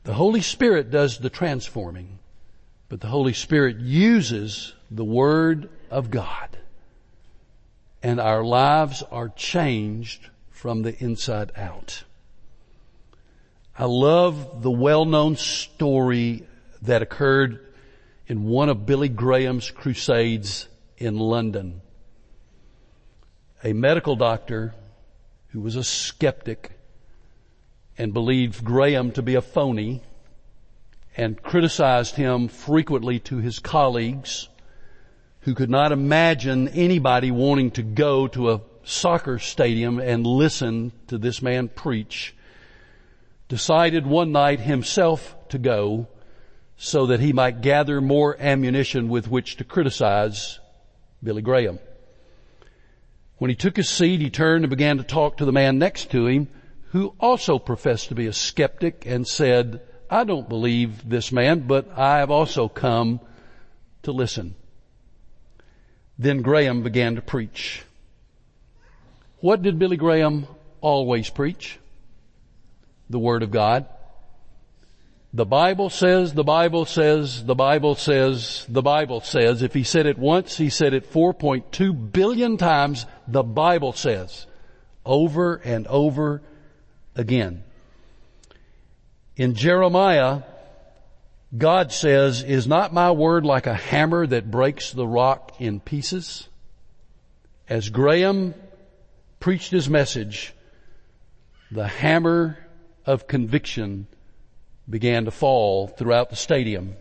The 0.03 0.15
Holy 0.15 0.41
Spirit 0.41 0.89
does 0.89 1.19
the 1.19 1.29
transforming, 1.29 2.17
but 2.91 2.99
the 2.99 3.07
Holy 3.07 3.31
Spirit 3.31 3.77
uses 3.77 4.73
the 4.91 5.05
Word 5.05 5.69
of 5.89 6.11
God. 6.11 6.57
And 8.03 8.19
our 8.19 8.43
lives 8.43 9.01
are 9.01 9.29
changed 9.29 10.29
from 10.49 10.81
the 10.81 11.01
inside 11.01 11.53
out. 11.55 12.03
I 13.79 13.85
love 13.85 14.61
the 14.61 14.69
well-known 14.69 15.37
story 15.37 16.45
that 16.81 17.01
occurred 17.01 17.65
in 18.27 18.43
one 18.43 18.67
of 18.67 18.85
Billy 18.85 19.07
Graham's 19.07 19.71
crusades 19.71 20.67
in 20.97 21.17
London. 21.17 21.79
A 23.63 23.71
medical 23.71 24.17
doctor 24.17 24.75
who 25.51 25.61
was 25.61 25.77
a 25.77 25.83
skeptic 25.85 26.71
and 27.97 28.13
believed 28.13 28.65
Graham 28.65 29.13
to 29.13 29.21
be 29.21 29.35
a 29.35 29.41
phony 29.41 30.01
and 31.17 31.41
criticized 31.41 32.15
him 32.15 32.47
frequently 32.47 33.19
to 33.19 33.37
his 33.37 33.59
colleagues 33.59 34.47
who 35.41 35.53
could 35.53 35.69
not 35.69 35.91
imagine 35.91 36.67
anybody 36.69 37.31
wanting 37.31 37.71
to 37.71 37.83
go 37.83 38.27
to 38.27 38.51
a 38.51 38.61
soccer 38.83 39.39
stadium 39.39 39.99
and 39.99 40.25
listen 40.25 40.91
to 41.07 41.17
this 41.17 41.41
man 41.41 41.67
preach, 41.67 42.35
decided 43.47 44.05
one 44.05 44.31
night 44.31 44.59
himself 44.59 45.35
to 45.49 45.57
go 45.57 46.07
so 46.77 47.07
that 47.07 47.19
he 47.19 47.33
might 47.33 47.61
gather 47.61 48.01
more 48.01 48.35
ammunition 48.39 49.09
with 49.09 49.27
which 49.27 49.57
to 49.57 49.63
criticize 49.63 50.59
Billy 51.23 51.41
Graham. 51.41 51.79
When 53.37 53.49
he 53.49 53.55
took 53.55 53.75
his 53.75 53.89
seat, 53.89 54.21
he 54.21 54.29
turned 54.29 54.63
and 54.63 54.69
began 54.69 54.97
to 54.97 55.03
talk 55.03 55.37
to 55.37 55.45
the 55.45 55.51
man 55.51 55.79
next 55.79 56.11
to 56.11 56.27
him 56.27 56.47
who 56.89 57.15
also 57.19 57.57
professed 57.57 58.09
to 58.09 58.15
be 58.15 58.27
a 58.27 58.33
skeptic 58.33 59.05
and 59.05 59.27
said, 59.27 59.81
I 60.11 60.25
don't 60.25 60.49
believe 60.49 61.07
this 61.07 61.31
man, 61.31 61.61
but 61.61 61.97
I 61.97 62.17
have 62.17 62.29
also 62.29 62.67
come 62.67 63.21
to 64.03 64.11
listen. 64.11 64.55
Then 66.19 66.41
Graham 66.41 66.83
began 66.83 67.15
to 67.15 67.21
preach. 67.21 67.83
What 69.39 69.61
did 69.61 69.79
Billy 69.79 69.95
Graham 69.95 70.47
always 70.81 71.29
preach? 71.29 71.79
The 73.09 73.19
Word 73.19 73.41
of 73.41 73.51
God. 73.51 73.85
The 75.33 75.45
Bible 75.45 75.89
says, 75.89 76.33
the 76.33 76.43
Bible 76.43 76.83
says, 76.83 77.45
the 77.45 77.55
Bible 77.55 77.95
says, 77.95 78.65
the 78.67 78.81
Bible 78.81 79.21
says. 79.21 79.61
If 79.61 79.73
he 79.73 79.83
said 79.83 80.05
it 80.05 80.17
once, 80.17 80.57
he 80.57 80.69
said 80.69 80.93
it 80.93 81.09
4.2 81.09 82.11
billion 82.11 82.57
times. 82.57 83.05
The 83.29 83.43
Bible 83.43 83.93
says. 83.93 84.45
Over 85.05 85.55
and 85.55 85.87
over 85.87 86.41
again. 87.15 87.63
In 89.41 89.55
Jeremiah, 89.55 90.43
God 91.57 91.91
says, 91.91 92.43
is 92.43 92.67
not 92.67 92.93
my 92.93 93.09
word 93.09 93.43
like 93.43 93.65
a 93.65 93.73
hammer 93.73 94.27
that 94.27 94.51
breaks 94.51 94.91
the 94.91 95.07
rock 95.07 95.59
in 95.59 95.79
pieces? 95.79 96.47
As 97.67 97.89
Graham 97.89 98.53
preached 99.39 99.71
his 99.71 99.89
message, 99.89 100.53
the 101.71 101.87
hammer 101.87 102.59
of 103.03 103.27
conviction 103.27 104.05
began 104.87 105.25
to 105.25 105.31
fall 105.31 105.87
throughout 105.87 106.29
the 106.29 106.35
stadium. 106.35 106.95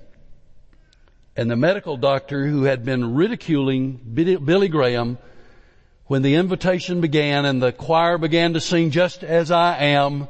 And 1.36 1.50
the 1.50 1.56
medical 1.56 1.98
doctor 1.98 2.46
who 2.46 2.62
had 2.62 2.86
been 2.86 3.16
ridiculing 3.16 4.00
Billy 4.14 4.68
Graham 4.68 5.18
when 6.06 6.22
the 6.22 6.36
invitation 6.36 7.02
began 7.02 7.44
and 7.44 7.60
the 7.60 7.70
choir 7.70 8.16
began 8.16 8.54
to 8.54 8.60
sing 8.60 8.92
just 8.92 9.22
as 9.22 9.50
I 9.50 9.76
am, 9.76 10.26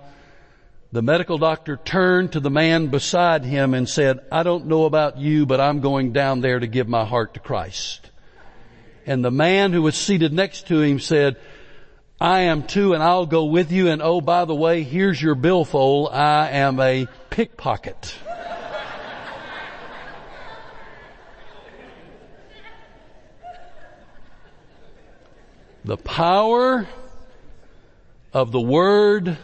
the 0.92 1.02
medical 1.02 1.38
doctor 1.38 1.76
turned 1.76 2.32
to 2.32 2.40
the 2.40 2.50
man 2.50 2.88
beside 2.88 3.44
him 3.44 3.74
and 3.74 3.88
said, 3.88 4.20
I 4.32 4.42
don't 4.42 4.66
know 4.66 4.86
about 4.86 5.18
you, 5.18 5.46
but 5.46 5.60
I'm 5.60 5.80
going 5.80 6.12
down 6.12 6.40
there 6.40 6.58
to 6.58 6.66
give 6.66 6.88
my 6.88 7.04
heart 7.04 7.34
to 7.34 7.40
Christ. 7.40 8.10
And 9.06 9.24
the 9.24 9.30
man 9.30 9.72
who 9.72 9.82
was 9.82 9.96
seated 9.96 10.32
next 10.32 10.66
to 10.66 10.80
him 10.80 10.98
said, 10.98 11.36
I 12.20 12.40
am 12.40 12.64
too 12.64 12.92
and 12.92 13.02
I'll 13.02 13.26
go 13.26 13.44
with 13.44 13.70
you 13.72 13.88
and 13.88 14.02
oh 14.02 14.20
by 14.20 14.44
the 14.44 14.54
way, 14.54 14.82
here's 14.82 15.22
your 15.22 15.34
billfold. 15.36 16.10
I 16.12 16.50
am 16.50 16.80
a 16.80 17.06
pickpocket. 17.30 18.18
the 25.84 25.96
power 25.96 26.86
of 28.34 28.52
the 28.52 28.60
Word 28.60 29.38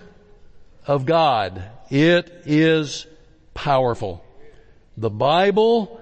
of 0.86 1.06
God. 1.06 1.62
It 1.90 2.42
is 2.46 3.06
powerful. 3.54 4.24
The 4.96 5.10
Bible 5.10 6.00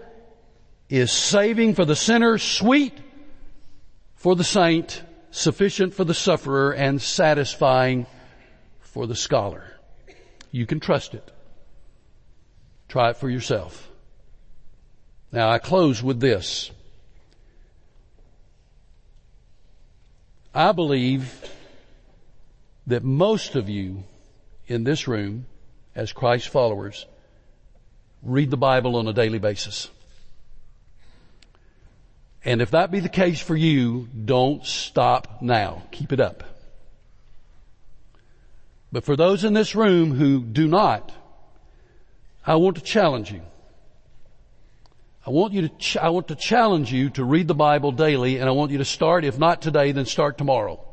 is 0.89 1.11
saving 1.11 1.75
for 1.75 1.85
the 1.85 1.97
sinner, 1.97 2.39
sweet 2.39 2.97
for 4.15 4.37
the 4.37 4.45
saint, 4.45 5.03
sufficient 5.31 5.95
for 5.95 6.05
the 6.05 6.15
sufferer 6.15 6.73
and 6.73 7.01
satisfying 7.01 8.07
for 8.81 9.07
the 9.07 9.17
scholar. 9.17 9.65
You 10.51 10.67
can 10.67 10.81
trust 10.81 11.15
it. 11.15 11.31
Try 12.89 13.11
it 13.11 13.17
for 13.17 13.29
yourself. 13.29 13.91
Now 15.33 15.51
I 15.51 15.59
close 15.59 16.03
with 16.03 16.21
this. 16.21 16.71
I 20.55 20.71
believe 20.71 21.51
that 22.87 23.03
most 23.03 23.57
of 23.57 23.69
you 23.69 24.05
in 24.67 24.85
this 24.85 25.07
room 25.07 25.47
as 25.95 26.13
Christ 26.13 26.49
followers 26.49 27.07
read 28.23 28.51
the 28.51 28.57
Bible 28.57 28.97
on 28.97 29.07
a 29.07 29.13
daily 29.13 29.39
basis. 29.39 29.91
And 32.45 32.61
if 32.61 32.73
that 32.73 32.91
be 32.91 33.01
the 33.01 33.09
case 33.09 33.41
for 33.41 33.57
you, 33.57 34.09
don't 34.25 34.65
stop 34.67 35.41
now. 35.41 35.83
Keep 35.93 36.13
it 36.13 36.21
up. 36.21 36.45
But 38.93 39.05
for 39.05 39.17
those 39.17 39.45
in 39.45 39.55
this 39.55 39.75
room 39.75 40.13
who 40.13 40.41
do 40.41 40.69
not, 40.69 41.11
I 42.47 42.57
want 42.57 42.77
to 42.77 42.83
challenge 42.83 43.33
you. 43.33 43.43
I 45.27 45.31
want 45.31 45.55
you 45.55 45.63
to, 45.63 45.69
ch- 45.79 45.97
I 45.97 46.11
want 46.11 46.29
to 46.29 46.35
challenge 46.35 46.93
you 46.93 47.09
to 47.11 47.25
read 47.25 47.49
the 47.49 47.55
Bible 47.55 47.93
daily 47.93 48.37
and 48.37 48.49
I 48.49 48.53
want 48.53 48.71
you 48.71 48.79
to 48.79 48.85
start, 48.85 49.25
if 49.25 49.39
not 49.39 49.63
today, 49.63 49.93
then 49.93 50.05
start 50.05 50.37
tomorrow. 50.37 50.85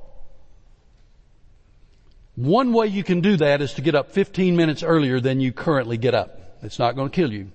One 2.41 2.73
way 2.73 2.87
you 2.87 3.03
can 3.03 3.21
do 3.21 3.37
that 3.37 3.61
is 3.61 3.75
to 3.75 3.83
get 3.83 3.93
up 3.93 4.13
15 4.13 4.55
minutes 4.55 4.81
earlier 4.81 5.19
than 5.19 5.39
you 5.39 5.51
currently 5.51 5.97
get 5.97 6.15
up. 6.15 6.57
It's 6.63 6.79
not 6.79 6.95
going 6.95 7.11
to 7.11 7.15
kill 7.15 7.31
you. 7.31 7.51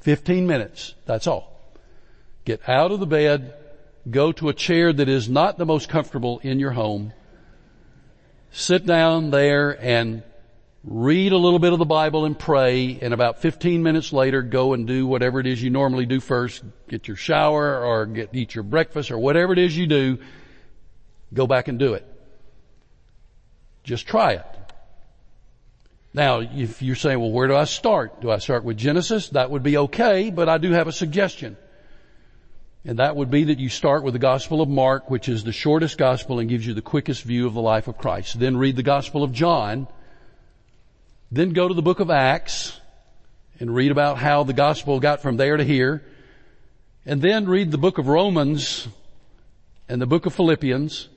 15 0.00 0.48
minutes. 0.48 0.96
That's 1.04 1.28
all. 1.28 1.56
Get 2.44 2.68
out 2.68 2.90
of 2.90 2.98
the 2.98 3.06
bed, 3.06 3.54
go 4.10 4.32
to 4.32 4.48
a 4.48 4.52
chair 4.52 4.92
that 4.92 5.08
is 5.08 5.28
not 5.28 5.58
the 5.58 5.64
most 5.64 5.88
comfortable 5.88 6.40
in 6.40 6.58
your 6.58 6.72
home, 6.72 7.12
sit 8.50 8.84
down 8.84 9.30
there 9.30 9.80
and 9.80 10.24
read 10.82 11.30
a 11.30 11.38
little 11.38 11.60
bit 11.60 11.72
of 11.72 11.78
the 11.78 11.84
Bible 11.84 12.24
and 12.24 12.36
pray, 12.36 12.98
and 13.00 13.14
about 13.14 13.42
15 13.42 13.80
minutes 13.80 14.12
later 14.12 14.42
go 14.42 14.72
and 14.72 14.88
do 14.88 15.06
whatever 15.06 15.38
it 15.38 15.46
is 15.46 15.62
you 15.62 15.70
normally 15.70 16.04
do 16.04 16.18
first. 16.18 16.64
Get 16.88 17.06
your 17.06 17.16
shower 17.16 17.84
or 17.84 18.06
get, 18.06 18.30
eat 18.34 18.56
your 18.56 18.64
breakfast 18.64 19.12
or 19.12 19.18
whatever 19.18 19.52
it 19.52 19.60
is 19.60 19.76
you 19.76 19.86
do. 19.86 20.18
Go 21.32 21.46
back 21.46 21.68
and 21.68 21.78
do 21.78 21.94
it. 21.94 22.15
Just 23.86 24.06
try 24.08 24.32
it. 24.32 24.44
Now, 26.12 26.40
if 26.40 26.82
you're 26.82 26.96
saying, 26.96 27.20
well, 27.20 27.30
where 27.30 27.46
do 27.46 27.54
I 27.54 27.64
start? 27.64 28.20
Do 28.20 28.32
I 28.32 28.38
start 28.38 28.64
with 28.64 28.76
Genesis? 28.76 29.28
That 29.28 29.50
would 29.50 29.62
be 29.62 29.76
okay, 29.76 30.30
but 30.30 30.48
I 30.48 30.58
do 30.58 30.72
have 30.72 30.88
a 30.88 30.92
suggestion. 30.92 31.56
And 32.84 32.98
that 32.98 33.14
would 33.14 33.30
be 33.30 33.44
that 33.44 33.60
you 33.60 33.68
start 33.68 34.02
with 34.02 34.14
the 34.14 34.18
Gospel 34.18 34.60
of 34.60 34.68
Mark, 34.68 35.08
which 35.08 35.28
is 35.28 35.44
the 35.44 35.52
shortest 35.52 35.98
Gospel 35.98 36.40
and 36.40 36.48
gives 36.48 36.66
you 36.66 36.74
the 36.74 36.82
quickest 36.82 37.22
view 37.22 37.46
of 37.46 37.54
the 37.54 37.62
life 37.62 37.86
of 37.86 37.96
Christ. 37.96 38.40
Then 38.40 38.56
read 38.56 38.74
the 38.74 38.82
Gospel 38.82 39.22
of 39.22 39.32
John. 39.32 39.86
Then 41.30 41.50
go 41.50 41.68
to 41.68 41.74
the 41.74 41.82
book 41.82 42.00
of 42.00 42.10
Acts 42.10 42.80
and 43.60 43.72
read 43.72 43.92
about 43.92 44.18
how 44.18 44.42
the 44.42 44.52
Gospel 44.52 44.98
got 44.98 45.22
from 45.22 45.36
there 45.36 45.56
to 45.56 45.64
here. 45.64 46.02
And 47.04 47.22
then 47.22 47.46
read 47.46 47.70
the 47.70 47.78
book 47.78 47.98
of 47.98 48.08
Romans 48.08 48.88
and 49.88 50.02
the 50.02 50.06
book 50.06 50.26
of 50.26 50.34
Philippians. 50.34 51.08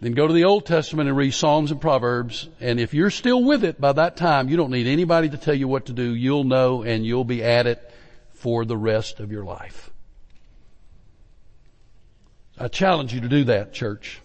Then 0.00 0.12
go 0.12 0.26
to 0.26 0.32
the 0.32 0.44
Old 0.44 0.64
Testament 0.64 1.08
and 1.08 1.16
read 1.16 1.32
Psalms 1.32 1.70
and 1.70 1.80
Proverbs. 1.80 2.48
And 2.58 2.80
if 2.80 2.94
you're 2.94 3.10
still 3.10 3.44
with 3.44 3.64
it 3.64 3.78
by 3.78 3.92
that 3.92 4.16
time, 4.16 4.48
you 4.48 4.56
don't 4.56 4.70
need 4.70 4.86
anybody 4.86 5.28
to 5.28 5.36
tell 5.36 5.54
you 5.54 5.68
what 5.68 5.86
to 5.86 5.92
do. 5.92 6.14
You'll 6.14 6.44
know 6.44 6.82
and 6.82 7.04
you'll 7.04 7.24
be 7.24 7.44
at 7.44 7.66
it 7.66 7.90
for 8.32 8.64
the 8.64 8.76
rest 8.76 9.20
of 9.20 9.30
your 9.30 9.44
life. 9.44 9.90
I 12.58 12.68
challenge 12.68 13.12
you 13.12 13.20
to 13.20 13.28
do 13.28 13.44
that, 13.44 13.74
church. 13.74 14.20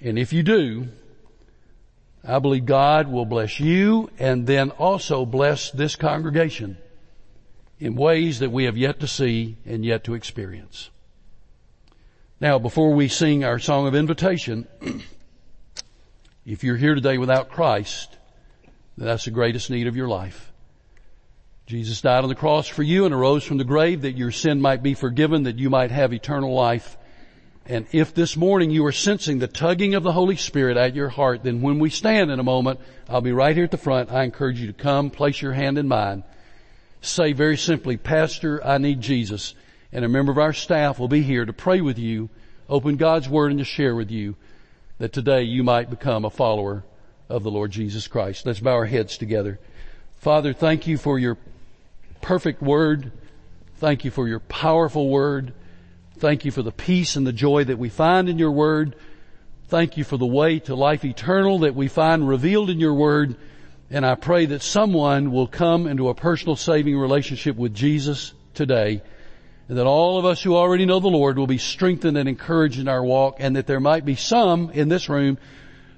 And 0.00 0.18
if 0.18 0.32
you 0.32 0.42
do, 0.42 0.88
I 2.26 2.38
believe 2.38 2.64
God 2.64 3.08
will 3.08 3.26
bless 3.26 3.60
you 3.60 4.10
and 4.18 4.46
then 4.46 4.70
also 4.70 5.26
bless 5.26 5.70
this 5.70 5.96
congregation 5.96 6.78
in 7.78 7.94
ways 7.94 8.38
that 8.38 8.50
we 8.50 8.64
have 8.64 8.78
yet 8.78 9.00
to 9.00 9.06
see 9.06 9.58
and 9.66 9.84
yet 9.84 10.04
to 10.04 10.14
experience. 10.14 10.88
Now, 12.40 12.58
before 12.58 12.92
we 12.92 13.06
sing 13.06 13.44
our 13.44 13.60
song 13.60 13.86
of 13.86 13.94
invitation, 13.94 14.66
if 16.44 16.64
you're 16.64 16.76
here 16.76 16.96
today 16.96 17.16
without 17.16 17.48
Christ, 17.48 18.16
then 18.98 19.06
that's 19.06 19.26
the 19.26 19.30
greatest 19.30 19.70
need 19.70 19.86
of 19.86 19.96
your 19.96 20.08
life. 20.08 20.52
Jesus 21.66 22.00
died 22.00 22.24
on 22.24 22.28
the 22.28 22.34
cross 22.34 22.66
for 22.66 22.82
you 22.82 23.04
and 23.04 23.14
arose 23.14 23.44
from 23.44 23.58
the 23.58 23.64
grave 23.64 24.02
that 24.02 24.18
your 24.18 24.32
sin 24.32 24.60
might 24.60 24.82
be 24.82 24.94
forgiven, 24.94 25.44
that 25.44 25.58
you 25.58 25.70
might 25.70 25.92
have 25.92 26.12
eternal 26.12 26.52
life. 26.52 26.98
And 27.66 27.86
if 27.92 28.12
this 28.12 28.36
morning 28.36 28.70
you 28.70 28.84
are 28.84 28.92
sensing 28.92 29.38
the 29.38 29.46
tugging 29.46 29.94
of 29.94 30.02
the 30.02 30.12
Holy 30.12 30.36
Spirit 30.36 30.76
at 30.76 30.94
your 30.96 31.08
heart, 31.08 31.44
then 31.44 31.62
when 31.62 31.78
we 31.78 31.88
stand 31.88 32.32
in 32.32 32.40
a 32.40 32.44
moment, 32.44 32.80
I'll 33.08 33.20
be 33.20 33.32
right 33.32 33.54
here 33.54 33.64
at 33.64 33.70
the 33.70 33.78
front. 33.78 34.10
I 34.10 34.24
encourage 34.24 34.60
you 34.60 34.66
to 34.66 34.72
come, 34.72 35.08
place 35.08 35.40
your 35.40 35.52
hand 35.52 35.78
in 35.78 35.86
mine. 35.86 36.24
Say 37.00 37.32
very 37.32 37.56
simply, 37.56 37.96
Pastor, 37.96 38.62
I 38.66 38.78
need 38.78 39.00
Jesus. 39.00 39.54
And 39.94 40.04
a 40.04 40.08
member 40.08 40.32
of 40.32 40.38
our 40.38 40.52
staff 40.52 40.98
will 40.98 41.08
be 41.08 41.22
here 41.22 41.44
to 41.44 41.52
pray 41.52 41.80
with 41.80 42.00
you, 42.00 42.28
open 42.68 42.96
God's 42.96 43.28
Word 43.28 43.52
and 43.52 43.60
to 43.60 43.64
share 43.64 43.94
with 43.94 44.10
you 44.10 44.34
that 44.98 45.12
today 45.12 45.42
you 45.42 45.62
might 45.62 45.88
become 45.88 46.24
a 46.24 46.30
follower 46.30 46.84
of 47.28 47.44
the 47.44 47.50
Lord 47.50 47.70
Jesus 47.70 48.08
Christ. 48.08 48.44
Let's 48.44 48.58
bow 48.58 48.72
our 48.72 48.86
heads 48.86 49.16
together. 49.16 49.60
Father, 50.16 50.52
thank 50.52 50.88
you 50.88 50.98
for 50.98 51.16
your 51.16 51.38
perfect 52.20 52.60
word. 52.60 53.12
Thank 53.76 54.04
you 54.04 54.10
for 54.10 54.26
your 54.26 54.40
powerful 54.40 55.08
word. 55.08 55.52
Thank 56.18 56.44
you 56.44 56.50
for 56.50 56.62
the 56.62 56.72
peace 56.72 57.14
and 57.14 57.24
the 57.24 57.32
joy 57.32 57.62
that 57.64 57.78
we 57.78 57.88
find 57.88 58.28
in 58.28 58.38
your 58.38 58.52
word. 58.52 58.96
Thank 59.68 59.96
you 59.96 60.02
for 60.02 60.16
the 60.16 60.26
way 60.26 60.58
to 60.60 60.74
life 60.74 61.04
eternal 61.04 61.60
that 61.60 61.76
we 61.76 61.86
find 61.86 62.28
revealed 62.28 62.68
in 62.68 62.80
your 62.80 62.94
word. 62.94 63.36
And 63.90 64.04
I 64.04 64.16
pray 64.16 64.46
that 64.46 64.62
someone 64.62 65.30
will 65.30 65.46
come 65.46 65.86
into 65.86 66.08
a 66.08 66.14
personal 66.14 66.56
saving 66.56 66.98
relationship 66.98 67.56
with 67.56 67.74
Jesus 67.74 68.34
today. 68.54 69.02
And 69.68 69.78
that 69.78 69.86
all 69.86 70.18
of 70.18 70.24
us 70.24 70.42
who 70.42 70.54
already 70.54 70.84
know 70.84 71.00
the 71.00 71.08
Lord 71.08 71.38
will 71.38 71.46
be 71.46 71.58
strengthened 71.58 72.18
and 72.18 72.28
encouraged 72.28 72.78
in 72.78 72.88
our 72.88 73.04
walk 73.04 73.36
and 73.38 73.56
that 73.56 73.66
there 73.66 73.80
might 73.80 74.04
be 74.04 74.14
some 74.14 74.70
in 74.70 74.88
this 74.88 75.08
room 75.08 75.38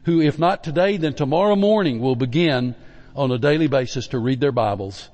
who, 0.04 0.20
if 0.20 0.38
not 0.38 0.62
today, 0.62 0.96
then 0.96 1.14
tomorrow 1.14 1.56
morning 1.56 2.00
will 2.00 2.14
begin 2.14 2.74
on 3.16 3.32
a 3.32 3.38
daily 3.38 3.66
basis 3.66 4.08
to 4.08 4.18
read 4.18 4.40
their 4.40 4.52
Bibles 4.52 5.10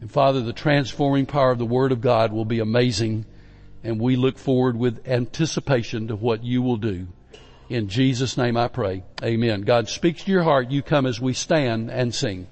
and 0.00 0.10
Father, 0.10 0.40
the 0.40 0.54
transforming 0.54 1.26
power 1.26 1.50
of 1.50 1.58
the 1.58 1.66
Word 1.66 1.92
of 1.92 2.00
God 2.00 2.32
will 2.32 2.46
be 2.46 2.60
amazing 2.60 3.26
and 3.84 4.00
we 4.00 4.16
look 4.16 4.38
forward 4.38 4.76
with 4.76 5.06
anticipation 5.06 6.08
to 6.08 6.16
what 6.16 6.42
you 6.42 6.62
will 6.62 6.78
do. 6.78 7.06
In 7.68 7.88
Jesus' 7.88 8.36
name 8.36 8.56
I 8.56 8.68
pray. 8.68 9.04
Amen. 9.22 9.62
God 9.62 9.88
speaks 9.88 10.24
to 10.24 10.32
your 10.32 10.42
heart. 10.42 10.70
You 10.70 10.82
come 10.82 11.06
as 11.06 11.20
we 11.20 11.34
stand 11.34 11.90
and 11.90 12.14
sing. 12.14 12.48